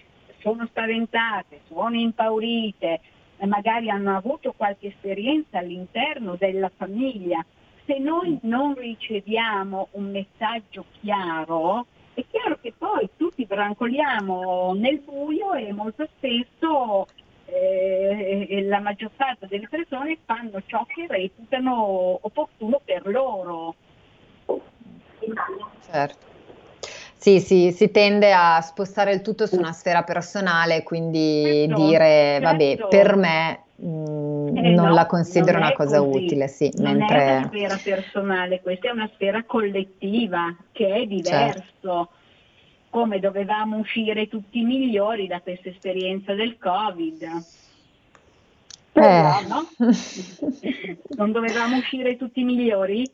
[0.40, 3.01] sono spaventate, sono impaurite,
[3.46, 7.44] magari hanno avuto qualche esperienza all'interno della famiglia.
[7.85, 15.55] Se noi non riceviamo un messaggio chiaro, è chiaro che poi tutti brancoliamo nel buio
[15.55, 17.07] e molto spesso
[17.46, 23.74] eh, la maggior parte delle persone fanno ciò che reputano opportuno per loro.
[25.90, 26.28] Certo.
[27.21, 32.39] Sì, sì, si tende a spostare il tutto su una sfera personale, quindi Certo, dire,
[32.41, 32.89] vabbè, certo.
[32.89, 36.17] per me mh, Eh non no, la considero non una è cosa così.
[36.25, 37.16] utile, sì, Non è mentre...
[37.25, 41.61] una sfera personale, questa è una sfera collettiva che è diverso.
[41.61, 42.09] Certo.
[42.91, 47.29] Come dovevamo uscire tutti migliori da questa esperienza del Covid.
[48.93, 49.47] Però, Eh.
[49.47, 49.69] no?
[51.16, 53.11] Non dovevamo uscire tutti migliori?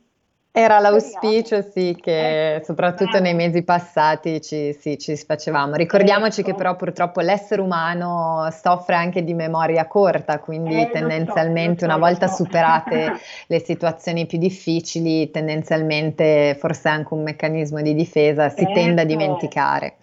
[0.56, 3.24] Era l'auspicio, sì, che Ecco, soprattutto bravo.
[3.24, 5.74] nei mesi passati ci, sì, ci sfacevamo.
[5.74, 6.50] Ricordiamoci Ecco.
[6.50, 11.86] che però purtroppo l'essere umano soffre anche di memoria corta, quindi Eh, so, tendenzialmente so,
[11.86, 12.44] una lo volta so.
[12.44, 13.14] superate
[13.48, 19.06] le situazioni più difficili, tendenzialmente forse anche un meccanismo di difesa si tende a Certo.
[19.06, 19.96] dimenticare.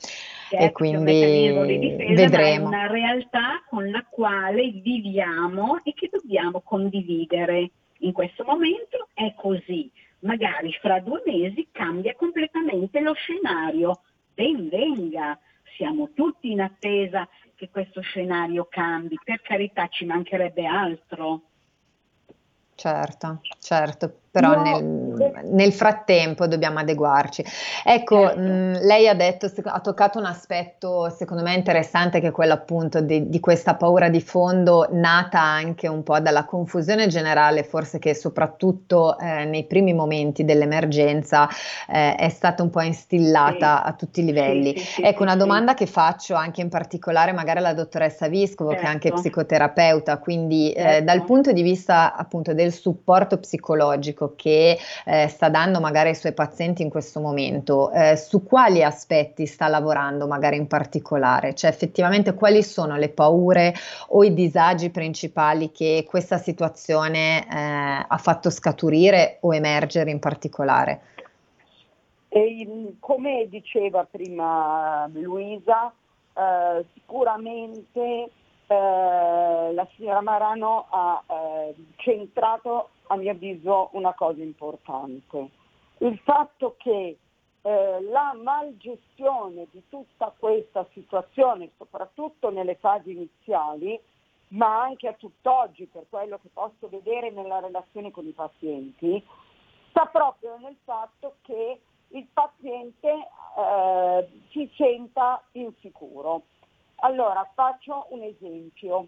[0.49, 2.68] Certo, E meccanismo di quindi difesa, vedremo.
[2.68, 7.70] una realtà con la quale viviamo e che dobbiamo condividere.
[7.99, 9.89] In questo momento è così.
[10.22, 14.01] Magari fra due mesi cambia completamente lo scenario.
[14.34, 15.39] Ben venga,
[15.76, 21.41] siamo tutti in attesa che questo scenario cambi, per carità ci mancherebbe altro.
[22.76, 24.61] Certo, certo, però no.
[24.61, 27.43] nel, nel, frattempo dobbiamo adeguarci.
[27.84, 28.39] Ecco, certo.
[28.39, 33.01] mh, lei ha detto, ha toccato un aspetto secondo me interessante che è quello appunto
[33.01, 38.15] di, di, questa paura di fondo nata anche un po' dalla confusione generale, forse che
[38.15, 41.49] soprattutto eh, nei primi momenti dell'emergenza
[41.89, 43.89] eh, è stata un po' instillata sì.
[43.89, 44.77] a tutti i livelli.
[44.77, 48.84] Sì, sì, ecco, una domanda che faccio anche in particolare magari alla dottoressa Viscovo, certo.
[48.84, 49.21] che è anche certo.
[49.21, 50.97] psicoterapeuta, quindi certo.
[50.97, 56.09] eh, dal punto di vista appunto del supporto psicologico, psicologico che eh, sta dando magari
[56.09, 61.55] ai suoi pazienti in questo momento, eh, su quali aspetti sta lavorando magari in particolare?
[61.55, 63.74] Cioè effettivamente quali sono le paure
[64.09, 71.01] o i disagi principali che questa situazione eh, ha fatto scaturire o emergere in particolare?
[72.30, 75.91] E, come diceva prima Luisa,
[76.34, 78.30] eh, sicuramente
[78.72, 85.49] eh, la signora Marano ha eh, centrato a mio avviso una cosa importante.
[85.97, 87.18] Il fatto che
[87.62, 93.99] eh, la malgestione di tutta questa situazione, soprattutto nelle fasi iniziali,
[94.49, 99.24] ma anche a tutt'oggi per quello che posso vedere nella relazione con i pazienti,
[99.89, 106.43] sta proprio nel fatto che il paziente eh, si senta insicuro.
[107.03, 109.07] Allora, faccio un esempio.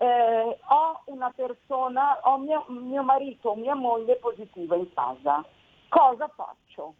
[0.00, 5.44] Eh, ho una persona, ho mio, mio marito o mia moglie positiva in casa.
[5.88, 6.94] Cosa faccio?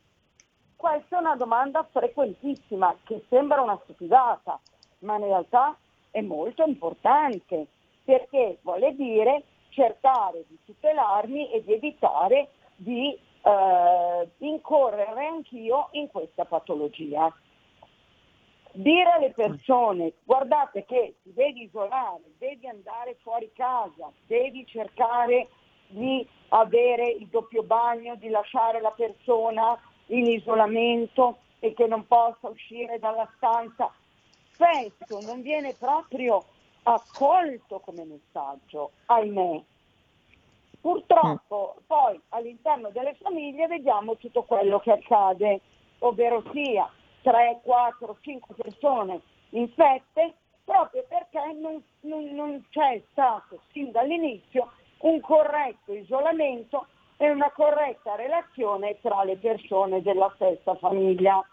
[0.74, 4.59] Questa è una domanda frequentissima che sembra una stupidata,
[5.01, 5.76] ma in realtà
[6.11, 7.66] è molto importante
[8.05, 16.44] perché vuole dire cercare di tutelarmi e di evitare di eh, incorrere anch'io in questa
[16.44, 17.32] patologia
[18.72, 25.48] dire alle persone guardate che ti devi isolare, devi andare fuori casa, devi cercare
[25.88, 32.48] di avere il doppio bagno, di lasciare la persona in isolamento e che non possa
[32.48, 33.92] uscire dalla stanza,
[34.52, 36.44] spesso non viene proprio
[36.82, 39.62] accolto come messaggio, ahimè.
[40.80, 45.60] Purtroppo poi all'interno delle famiglie vediamo tutto quello che accade,
[45.98, 46.88] ovvero sia
[47.29, 49.20] 3, 4, 5 persone
[49.51, 50.33] infette
[50.64, 56.87] proprio perché non, non, non c'è stato sin dall'inizio un corretto isolamento
[57.18, 61.45] e una corretta relazione tra le persone della stessa famiglia.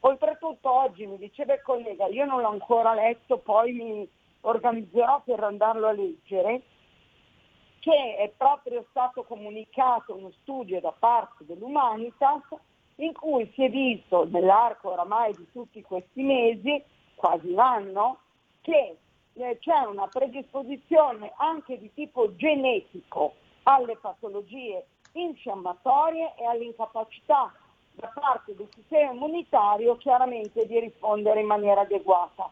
[0.00, 4.08] Oltretutto oggi mi diceva il collega, io non l'ho ancora letto, poi mi
[4.42, 6.62] organizzerò per andarlo a leggere,
[7.80, 12.42] che è proprio stato comunicato uno studio da parte dell'Humanitas
[13.00, 16.82] in cui si è visto nell'arco oramai di tutti questi mesi,
[17.14, 18.18] quasi un anno,
[18.60, 18.96] che
[19.34, 23.34] eh, c'è una predisposizione anche di tipo genetico
[23.64, 27.52] alle patologie infiammatorie e all'incapacità
[27.94, 32.50] da parte del sistema immunitario chiaramente di rispondere in maniera adeguata.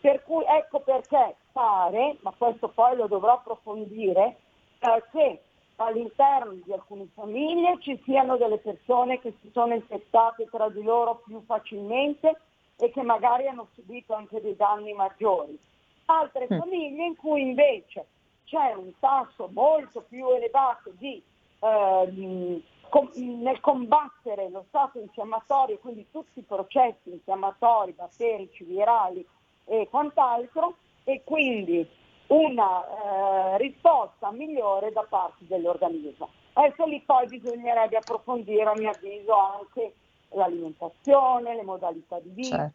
[0.00, 4.36] Per cui ecco perché pare, ma questo poi lo dovrò approfondire,
[4.78, 5.40] eh, che
[5.76, 11.22] all'interno di alcune famiglie ci siano delle persone che si sono infettate tra di loro
[11.26, 12.40] più facilmente
[12.76, 15.58] e che magari hanno subito anche dei danni maggiori.
[16.06, 16.58] Altre mm.
[16.58, 18.06] famiglie in cui invece
[18.44, 21.22] c'è un tasso molto più elevato di,
[21.60, 29.26] eh, com- nel combattere lo stato infiammatorio, quindi tutti i processi infiammatori, batterici, virali
[29.64, 31.88] e quant'altro, e quindi
[32.28, 36.28] una eh, risposta migliore da parte dell'organismo.
[36.54, 39.94] Adesso lì poi bisognerebbe approfondire a mio avviso anche
[40.30, 42.70] l'alimentazione, le modalità di vita,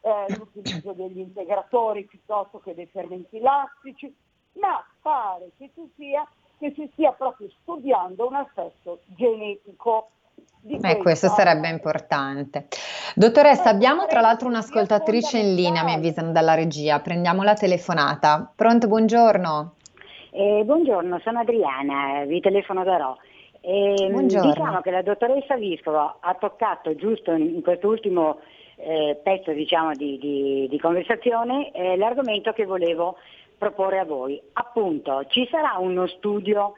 [0.00, 0.32] certo.
[0.32, 4.14] eh, l'utilizzo degli integratori piuttosto che dei fermenti lattici,
[4.54, 6.26] ma pare che si, sia,
[6.58, 10.10] che si stia proprio studiando un aspetto genetico
[10.82, 12.66] eh, questo sarebbe importante.
[13.14, 17.00] Dottoressa, abbiamo tra l'altro un'ascoltatrice in linea, mi avvisano dalla regia.
[17.00, 18.52] Prendiamo la telefonata.
[18.54, 19.74] Pronto, buongiorno.
[20.30, 23.18] Eh, buongiorno, sono Adriana, vi telefono da Ro.
[23.60, 24.10] Eh.
[24.10, 28.38] Diciamo che la dottoressa Viscovo ha toccato giusto in quest'ultimo
[28.76, 33.16] eh, pezzo diciamo, di, di, di, conversazione eh, l'argomento che volevo
[33.56, 34.40] proporre a voi.
[34.52, 36.74] Appunto, ci sarà uno studio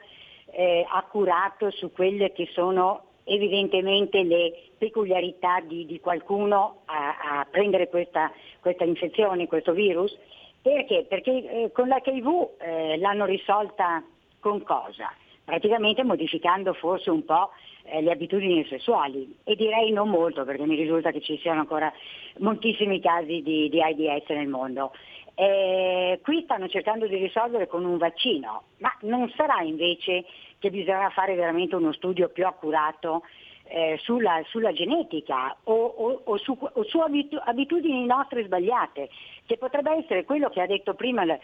[0.51, 3.03] eh, accurato su quelle che sono
[3.33, 10.15] evidentemente le peculiarità di, di qualcuno a, a prendere questa, questa, infezione, questo virus.
[10.61, 11.05] Perché?
[11.07, 14.03] Perché eh, con l'HIV eh, l'hanno risolta
[14.39, 15.13] con cosa?
[15.43, 17.51] Praticamente modificando forse un po'
[17.83, 21.91] eh, le abitudini sessuali e direi non molto perché mi risulta che ci siano ancora
[22.39, 24.91] moltissimi casi di, di AIDS nel mondo.
[25.33, 30.25] Eh, qui stanno cercando di risolvere con un vaccino, ma non sarà invece
[30.61, 33.23] che bisogna fare veramente uno studio più accurato
[33.63, 39.09] eh, sulla, sulla, genetica o, o, o, su, o, su, abitudini nostre sbagliate,
[39.47, 41.37] che potrebbe essere quello che ha detto prima eh,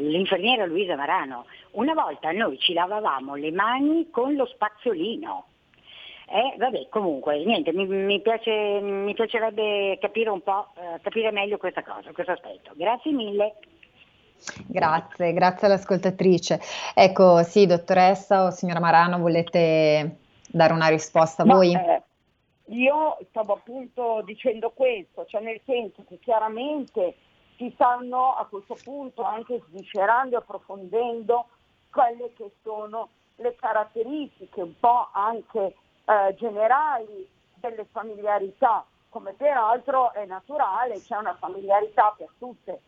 [0.00, 1.46] l'infermiera Luisa Marano.
[1.72, 5.46] Una volta noi ci lavavamo le mani con lo spazzolino.
[6.32, 11.56] Eh, vabbè, comunque, niente, mi, mi, piace, mi piacerebbe capire un po', eh, capire meglio
[11.56, 12.72] questa cosa, questo aspetto.
[12.74, 13.54] Grazie mille.
[14.66, 16.60] Grazie, grazie all'ascoltatrice.
[16.94, 20.18] Ecco, sì, dottoressa o signora Marano, volete
[20.48, 21.74] dare una risposta a Ma, voi?
[21.74, 22.02] Eh,
[22.66, 27.16] io stavo appunto dicendo questo, cioè nel senso che chiaramente
[27.56, 31.46] si stanno a questo punto anche sviscerando e approfondendo
[31.90, 35.74] quelle che sono le caratteristiche un po' anche
[36.04, 42.80] eh, generali delle familiarità, come peraltro è naturale, c'è una familiarità per tutte,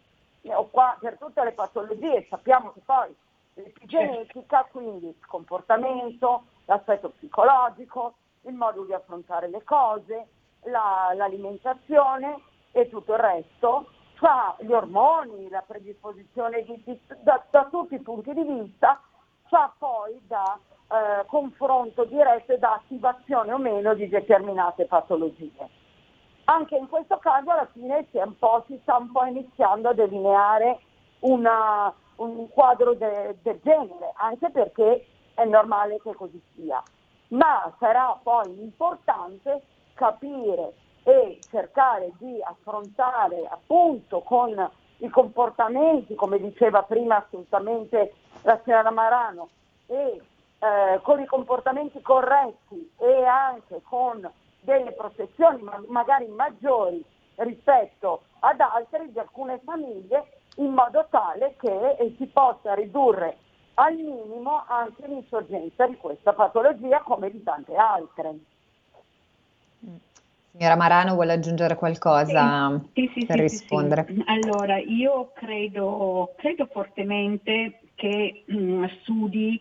[0.71, 3.15] qua, per tutte le patologie, sappiamo che poi
[3.55, 10.27] l'epigenetica, quindi il comportamento, l'aspetto psicologico, il modo di affrontare le cose,
[10.65, 12.41] la, l'alimentazione
[12.73, 18.01] e tutto il resto, fa gli ormoni, la predisposizione di, di, da, da, tutti i
[18.01, 19.01] punti di vista,
[19.49, 25.81] fa poi da eh, confronto diretto e da attivazione o meno di determinate patologie.
[26.53, 28.21] Anche in questo caso alla fine si,
[28.67, 30.81] si sta un po' iniziando a delineare
[31.21, 36.83] una, un quadro de, del genere, anche perché è normale che così sia.
[37.29, 39.63] Ma sarà poi importante
[39.95, 40.75] capire
[41.05, 49.49] e cercare di affrontare appunto con i comportamenti, come diceva prima assolutamente la signora Marano,
[49.87, 50.21] e
[50.59, 54.31] eh, con i comportamenti corretti e anche con
[54.63, 57.05] delle protezioni ma magari maggiori
[57.37, 63.37] rispetto ad altre di alcune famiglie in modo tale che eh, si possa ridurre
[63.75, 68.35] al minimo anche l'insorgenza di questa patologia come di tante altre.
[70.53, 74.07] Signora Marano vuole aggiungere qualcosa sì, sì, per sì, rispondere?
[74.27, 79.59] Allora, io credo, credo fortemente che mh, mm, studi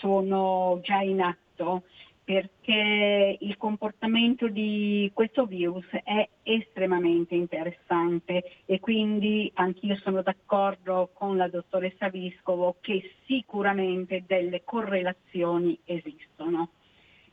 [0.00, 1.82] sono già in atto
[2.32, 11.36] perché il comportamento di questo virus è estremamente interessante e quindi anch'io sono d'accordo con
[11.36, 16.70] la dottoressa Viscovo che sicuramente delle correlazioni esistono.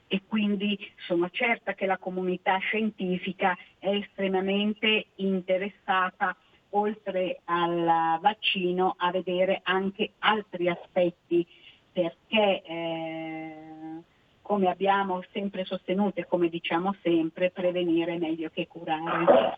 [0.10, 0.78] E quindi
[1.08, 6.36] sono certa che la comunità scientifica è estremamente interessata
[6.72, 11.48] oltre al vaccino a vedere anche altri aspetti
[11.94, 13.60] perché eh,
[14.50, 19.58] come abbiamo sempre sostenuto e come diciamo sempre, prevenire meglio che curare.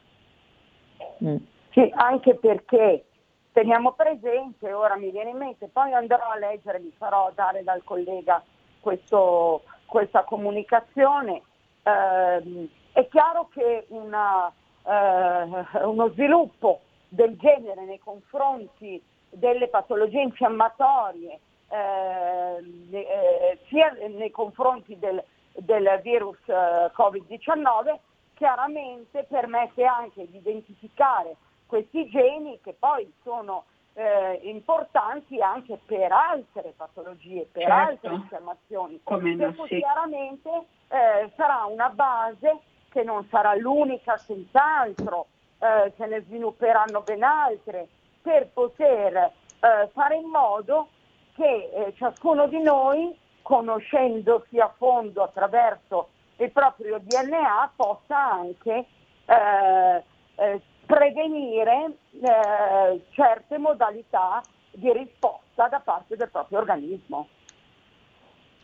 [1.23, 1.35] Mm.
[1.69, 3.05] Sì, anche perché
[3.51, 7.83] teniamo presente, ora mi viene in mente, poi andrò a leggere, mi farò dare dal
[7.83, 8.43] collega
[8.79, 11.43] questo, questa comunicazione.
[11.83, 14.51] Eh, è chiaro che una,
[14.83, 18.99] eh, uno sviluppo del genere nei confronti
[19.29, 21.39] delle patologie infiammatorie
[21.71, 27.97] eh, sia nei confronti del, del virus eh, Covid-19,
[28.35, 36.73] chiaramente permette anche di identificare questi geni che poi sono eh, importanti anche per altre
[36.75, 37.89] patologie, per certo.
[37.89, 38.99] altre infiammazioni.
[39.03, 39.77] Come per cui sì.
[39.77, 40.49] chiaramente
[40.89, 42.59] eh, sarà una base
[42.89, 45.27] che non sarà l'unica, senz'altro,
[45.59, 47.87] eh, se ne svilupperanno ben altre,
[48.21, 50.89] per poter eh, fare in modo
[51.33, 58.85] che eh, ciascuno di noi, conoscendosi a fondo attraverso il proprio DNA, possa anche
[59.25, 60.03] eh,
[60.35, 67.27] eh, prevenire eh, certe modalità di risposta da parte del proprio organismo.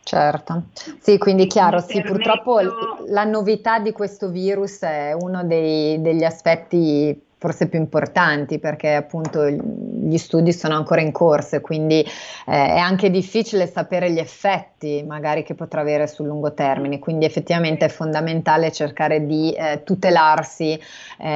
[0.02, 0.62] Certo,
[1.00, 2.60] sì, quindi chiaro, sì, purtroppo
[3.08, 9.48] la novità di questo virus è uno dei, degli aspetti forse più importanti perché appunto
[9.48, 12.06] gli studi sono ancora in corso e quindi eh,
[12.46, 17.84] è anche difficile sapere gli effetti magari che potrà avere sul lungo termine, quindi effettivamente
[17.84, 20.78] è fondamentale cercare di eh, tutelarsi
[21.18, 21.28] eh,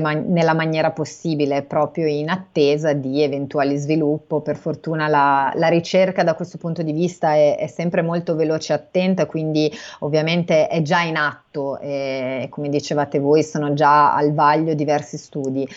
[0.00, 4.06] man- nella maniera possibile proprio in attesa di eventuali sviluppi.
[4.42, 8.72] Per fortuna la, la ricerca da questo punto di vista è, è sempre molto veloce
[8.72, 9.70] e attenta, quindi
[10.00, 15.68] ovviamente è già in atto e come dicevate voi sono già al vaglio diversi studi.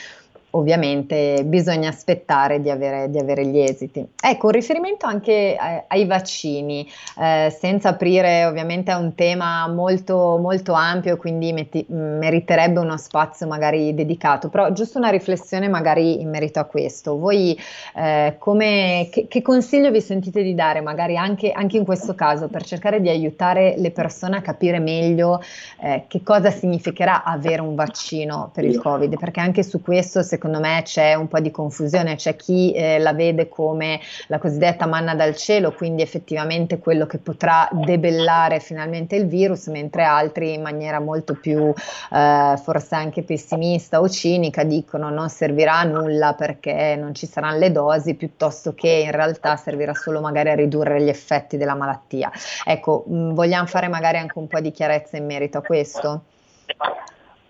[0.52, 4.06] Ovviamente bisogna aspettare di avere, di avere, gli esiti.
[4.22, 6.88] Ecco, un riferimento anche ai, ai vaccini,
[7.20, 13.48] eh, senza aprire ovviamente a un tema molto, molto ampio, quindi metti, meriterebbe uno spazio
[13.48, 17.18] magari dedicato, però giusto una riflessione magari in merito a questo.
[17.18, 17.58] Voi
[17.96, 22.48] eh, come, che, che, consiglio vi sentite di dare magari anche, anche, in questo caso
[22.48, 25.42] per cercare di aiutare le persone a capire meglio
[25.82, 29.18] eh, che cosa significherà avere un vaccino per il Covid?
[29.18, 32.98] Perché anche su questo secondo secondo me c'è un po' di confusione, c'è chi eh,
[32.98, 39.16] la vede come la cosiddetta manna dal cielo, quindi effettivamente quello che potrà debellare finalmente
[39.16, 41.72] il virus, mentre altri in maniera molto più
[42.12, 47.60] eh, forse anche pessimista o cinica dicono non servirà a nulla perché non ci saranno
[47.60, 52.32] le dosi, piuttosto che in realtà servirà solo magari a ridurre gli effetti della malattia.
[52.66, 56.24] Ecco, mh, mm, vogliamo fare magari anche un po' di chiarezza in merito a questo?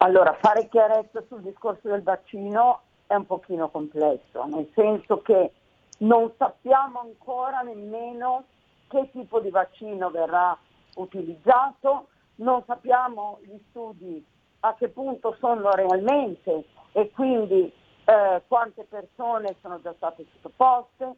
[0.03, 5.51] Allora, fare chiarezza sul discorso del vaccino è un pochino complesso, nel senso che
[5.99, 8.45] non sappiamo ancora nemmeno
[8.87, 10.57] che tipo di vaccino verrà
[10.95, 14.25] utilizzato, non sappiamo gli studi
[14.61, 17.71] a che punto sono realmente e quindi
[18.05, 21.13] eh, quante persone sono già state sottoposte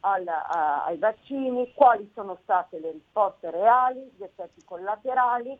[0.00, 5.58] al, a, ai vaccini, quali sono state le risposte reali, gli effetti collaterali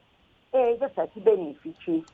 [0.51, 2.05] e gli effetti benefici.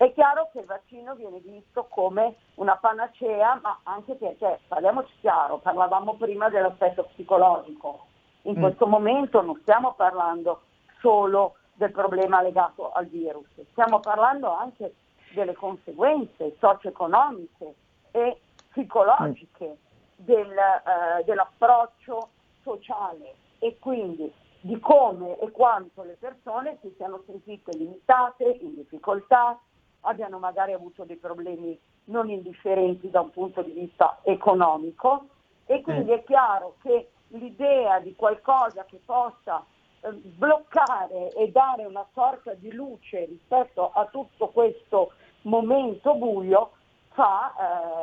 [0.00, 5.58] È chiaro che il vaccino viene visto come una panacea, ma anche perché, parliamoci chiaro,
[5.58, 8.06] parlavamo prima dell'aspetto psicologico.
[8.44, 8.62] In mm.
[8.62, 10.62] questo momento non stiamo parlando
[11.00, 14.94] solo del problema legato al virus, stiamo parlando anche
[15.34, 17.74] delle conseguenze socio-economiche
[18.10, 18.40] e
[18.70, 20.24] psicologiche mm.
[20.24, 22.30] del, eh, dell'approccio
[22.62, 24.32] sociale e quindi
[24.62, 29.58] di come e quanto le persone si siano sentite limitate, in difficoltà,
[30.02, 35.26] abbiano magari avuto dei problemi non indifferenti da un punto di vista economico
[35.66, 39.64] e quindi è chiaro che l'idea di qualcosa che possa
[40.00, 46.72] eh, bloccare e dare una sorta di luce rispetto a tutto questo momento buio
[47.12, 47.52] fa,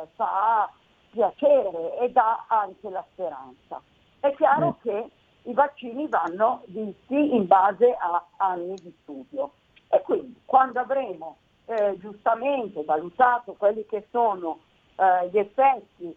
[0.02, 0.70] eh, fa
[1.10, 3.82] piacere e dà anche la speranza.
[4.20, 4.82] È chiaro mm.
[4.82, 5.10] che
[5.42, 9.52] i vaccini vanno visti in base a anni di studio
[9.88, 11.36] e quindi quando avremo
[11.68, 14.60] eh, giustamente valutato quelli che sono
[14.96, 16.16] eh, gli effetti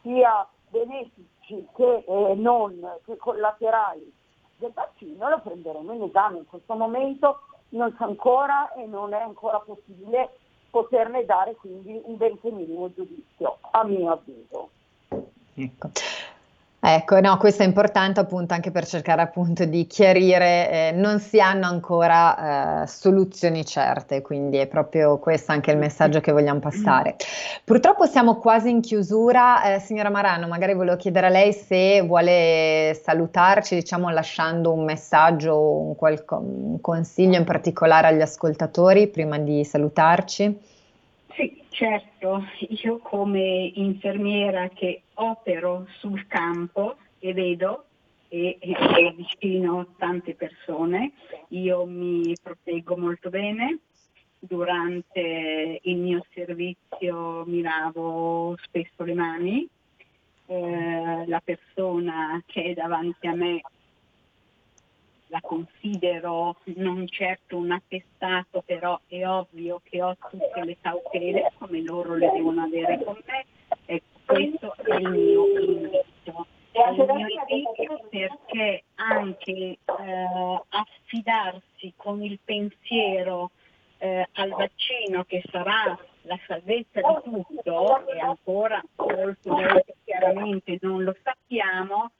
[0.00, 4.12] sia benefici che eh, non che collaterali
[4.56, 6.38] del vaccino lo prenderemo in esame.
[6.38, 7.40] In questo momento
[7.70, 10.38] non c'è ancora e non è ancora possibile
[10.70, 14.70] poterne dare quindi un benché minimo giudizio, a mio avviso.
[15.54, 15.90] Ecco.
[16.84, 21.38] Ecco, no, questo è importante appunto anche per cercare appunto di chiarire, eh, non si
[21.38, 27.14] hanno ancora eh, soluzioni certe, quindi è proprio questo anche il messaggio che vogliamo passare.
[27.62, 33.00] Purtroppo siamo quasi in chiusura, eh, signora Marano, magari volevo chiedere a lei se vuole
[33.00, 39.64] salutarci, diciamo lasciando un messaggio, un, qualco, un consiglio in particolare agli ascoltatori prima di
[39.64, 40.71] salutarci.
[41.72, 47.86] Certo, io come infermiera che opero sul campo e vedo
[48.28, 51.12] e, e avvicino tante persone,
[51.48, 53.78] io mi proteggo molto bene.
[54.38, 59.66] Durante il mio servizio mi lavo spesso le mani,
[60.46, 63.62] eh, la persona che è davanti a me
[65.32, 71.80] la considero non certo un attestato, però è ovvio che ho tutte le cautele come
[71.80, 73.46] loro le devono avere con me
[73.86, 76.46] e questo è il mio invito.
[76.74, 79.78] Il mio invito perché anche eh,
[80.68, 83.52] affidarsi con il pensiero
[83.98, 91.04] eh, al vaccino che sarà la salvezza di tutto e ancora molto, molto chiaramente non
[91.04, 92.10] lo sappiamo,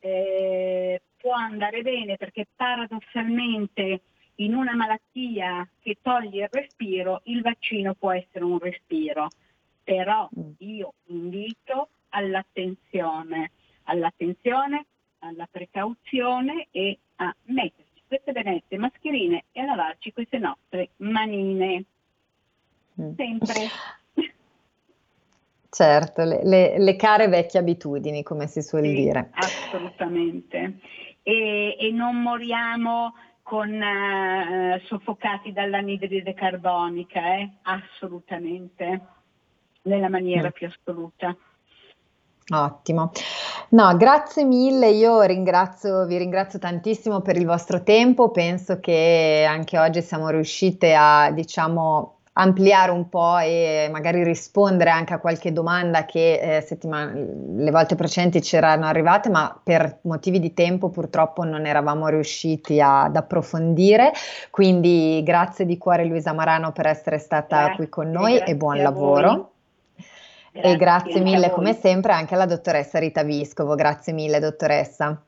[0.00, 4.02] eh, può andare bene perché paradossalmente
[4.36, 9.28] in una malattia che toglie il respiro il vaccino può essere un respiro,
[9.82, 10.50] però mm.
[10.58, 13.50] io invito all'attenzione,
[13.84, 14.86] all'attenzione,
[15.20, 21.84] alla precauzione e a metterci queste benette mascherine e a lavarci queste nostre manine.
[23.00, 23.14] Mm.
[23.14, 23.54] Sempre.
[25.70, 29.30] Certo, le, le, le, care vecchie abitudini, come si suol sì, dire.
[29.34, 30.78] Assolutamente.
[31.28, 33.12] E, e non moriamo
[33.42, 37.50] con, uh, soffocati dall'anidride carbonica, eh?
[37.64, 39.00] assolutamente,
[39.82, 40.52] nella maniera mm.
[40.52, 41.36] più assoluta.
[42.50, 43.10] Ottimo.
[43.70, 49.78] No, grazie mille, io ringrazio, vi ringrazio tantissimo per il vostro tempo, penso che anche
[49.78, 56.04] oggi siamo riuscite a, diciamo, ampliare un po' e magari rispondere anche a qualche domanda
[56.04, 61.44] che eh, settimana, le volte precedenti ci erano arrivate, ma per motivi di tempo purtroppo
[61.44, 64.12] non eravamo riusciti ad approfondire.
[64.50, 68.80] Quindi grazie di cuore Luisa Marano per essere stata grazie, qui con noi e buon
[68.82, 69.52] lavoro.
[70.52, 73.74] Grazie, e grazie mille come sempre anche alla dottoressa Rita Viscovo.
[73.74, 75.22] Grazie mille dottoressa.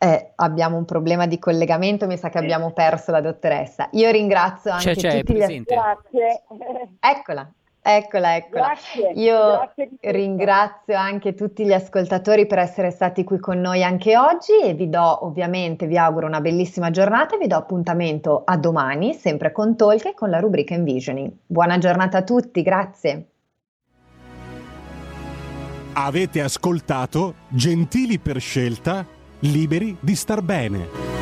[0.00, 3.88] Eh, abbiamo un problema di collegamento, mi sa che abbiamo perso la dottoressa.
[3.92, 6.42] Io ringrazio anche c'è, c'è, tutti gli Grazie.
[7.00, 7.50] Eccola,
[7.82, 8.66] eccola, eccola.
[8.66, 14.16] Grazie, Io grazie ringrazio anche tutti gli ascoltatori per essere stati qui con noi anche
[14.16, 18.56] oggi e vi do ovviamente, vi auguro una bellissima giornata e vi do appuntamento a
[18.56, 21.32] domani, sempre con Talk e con la rubrica Envisioning.
[21.44, 23.30] Buona giornata a tutti, grazie.
[25.94, 31.17] Avete ascoltato Gentili per scelta liberi di star bene.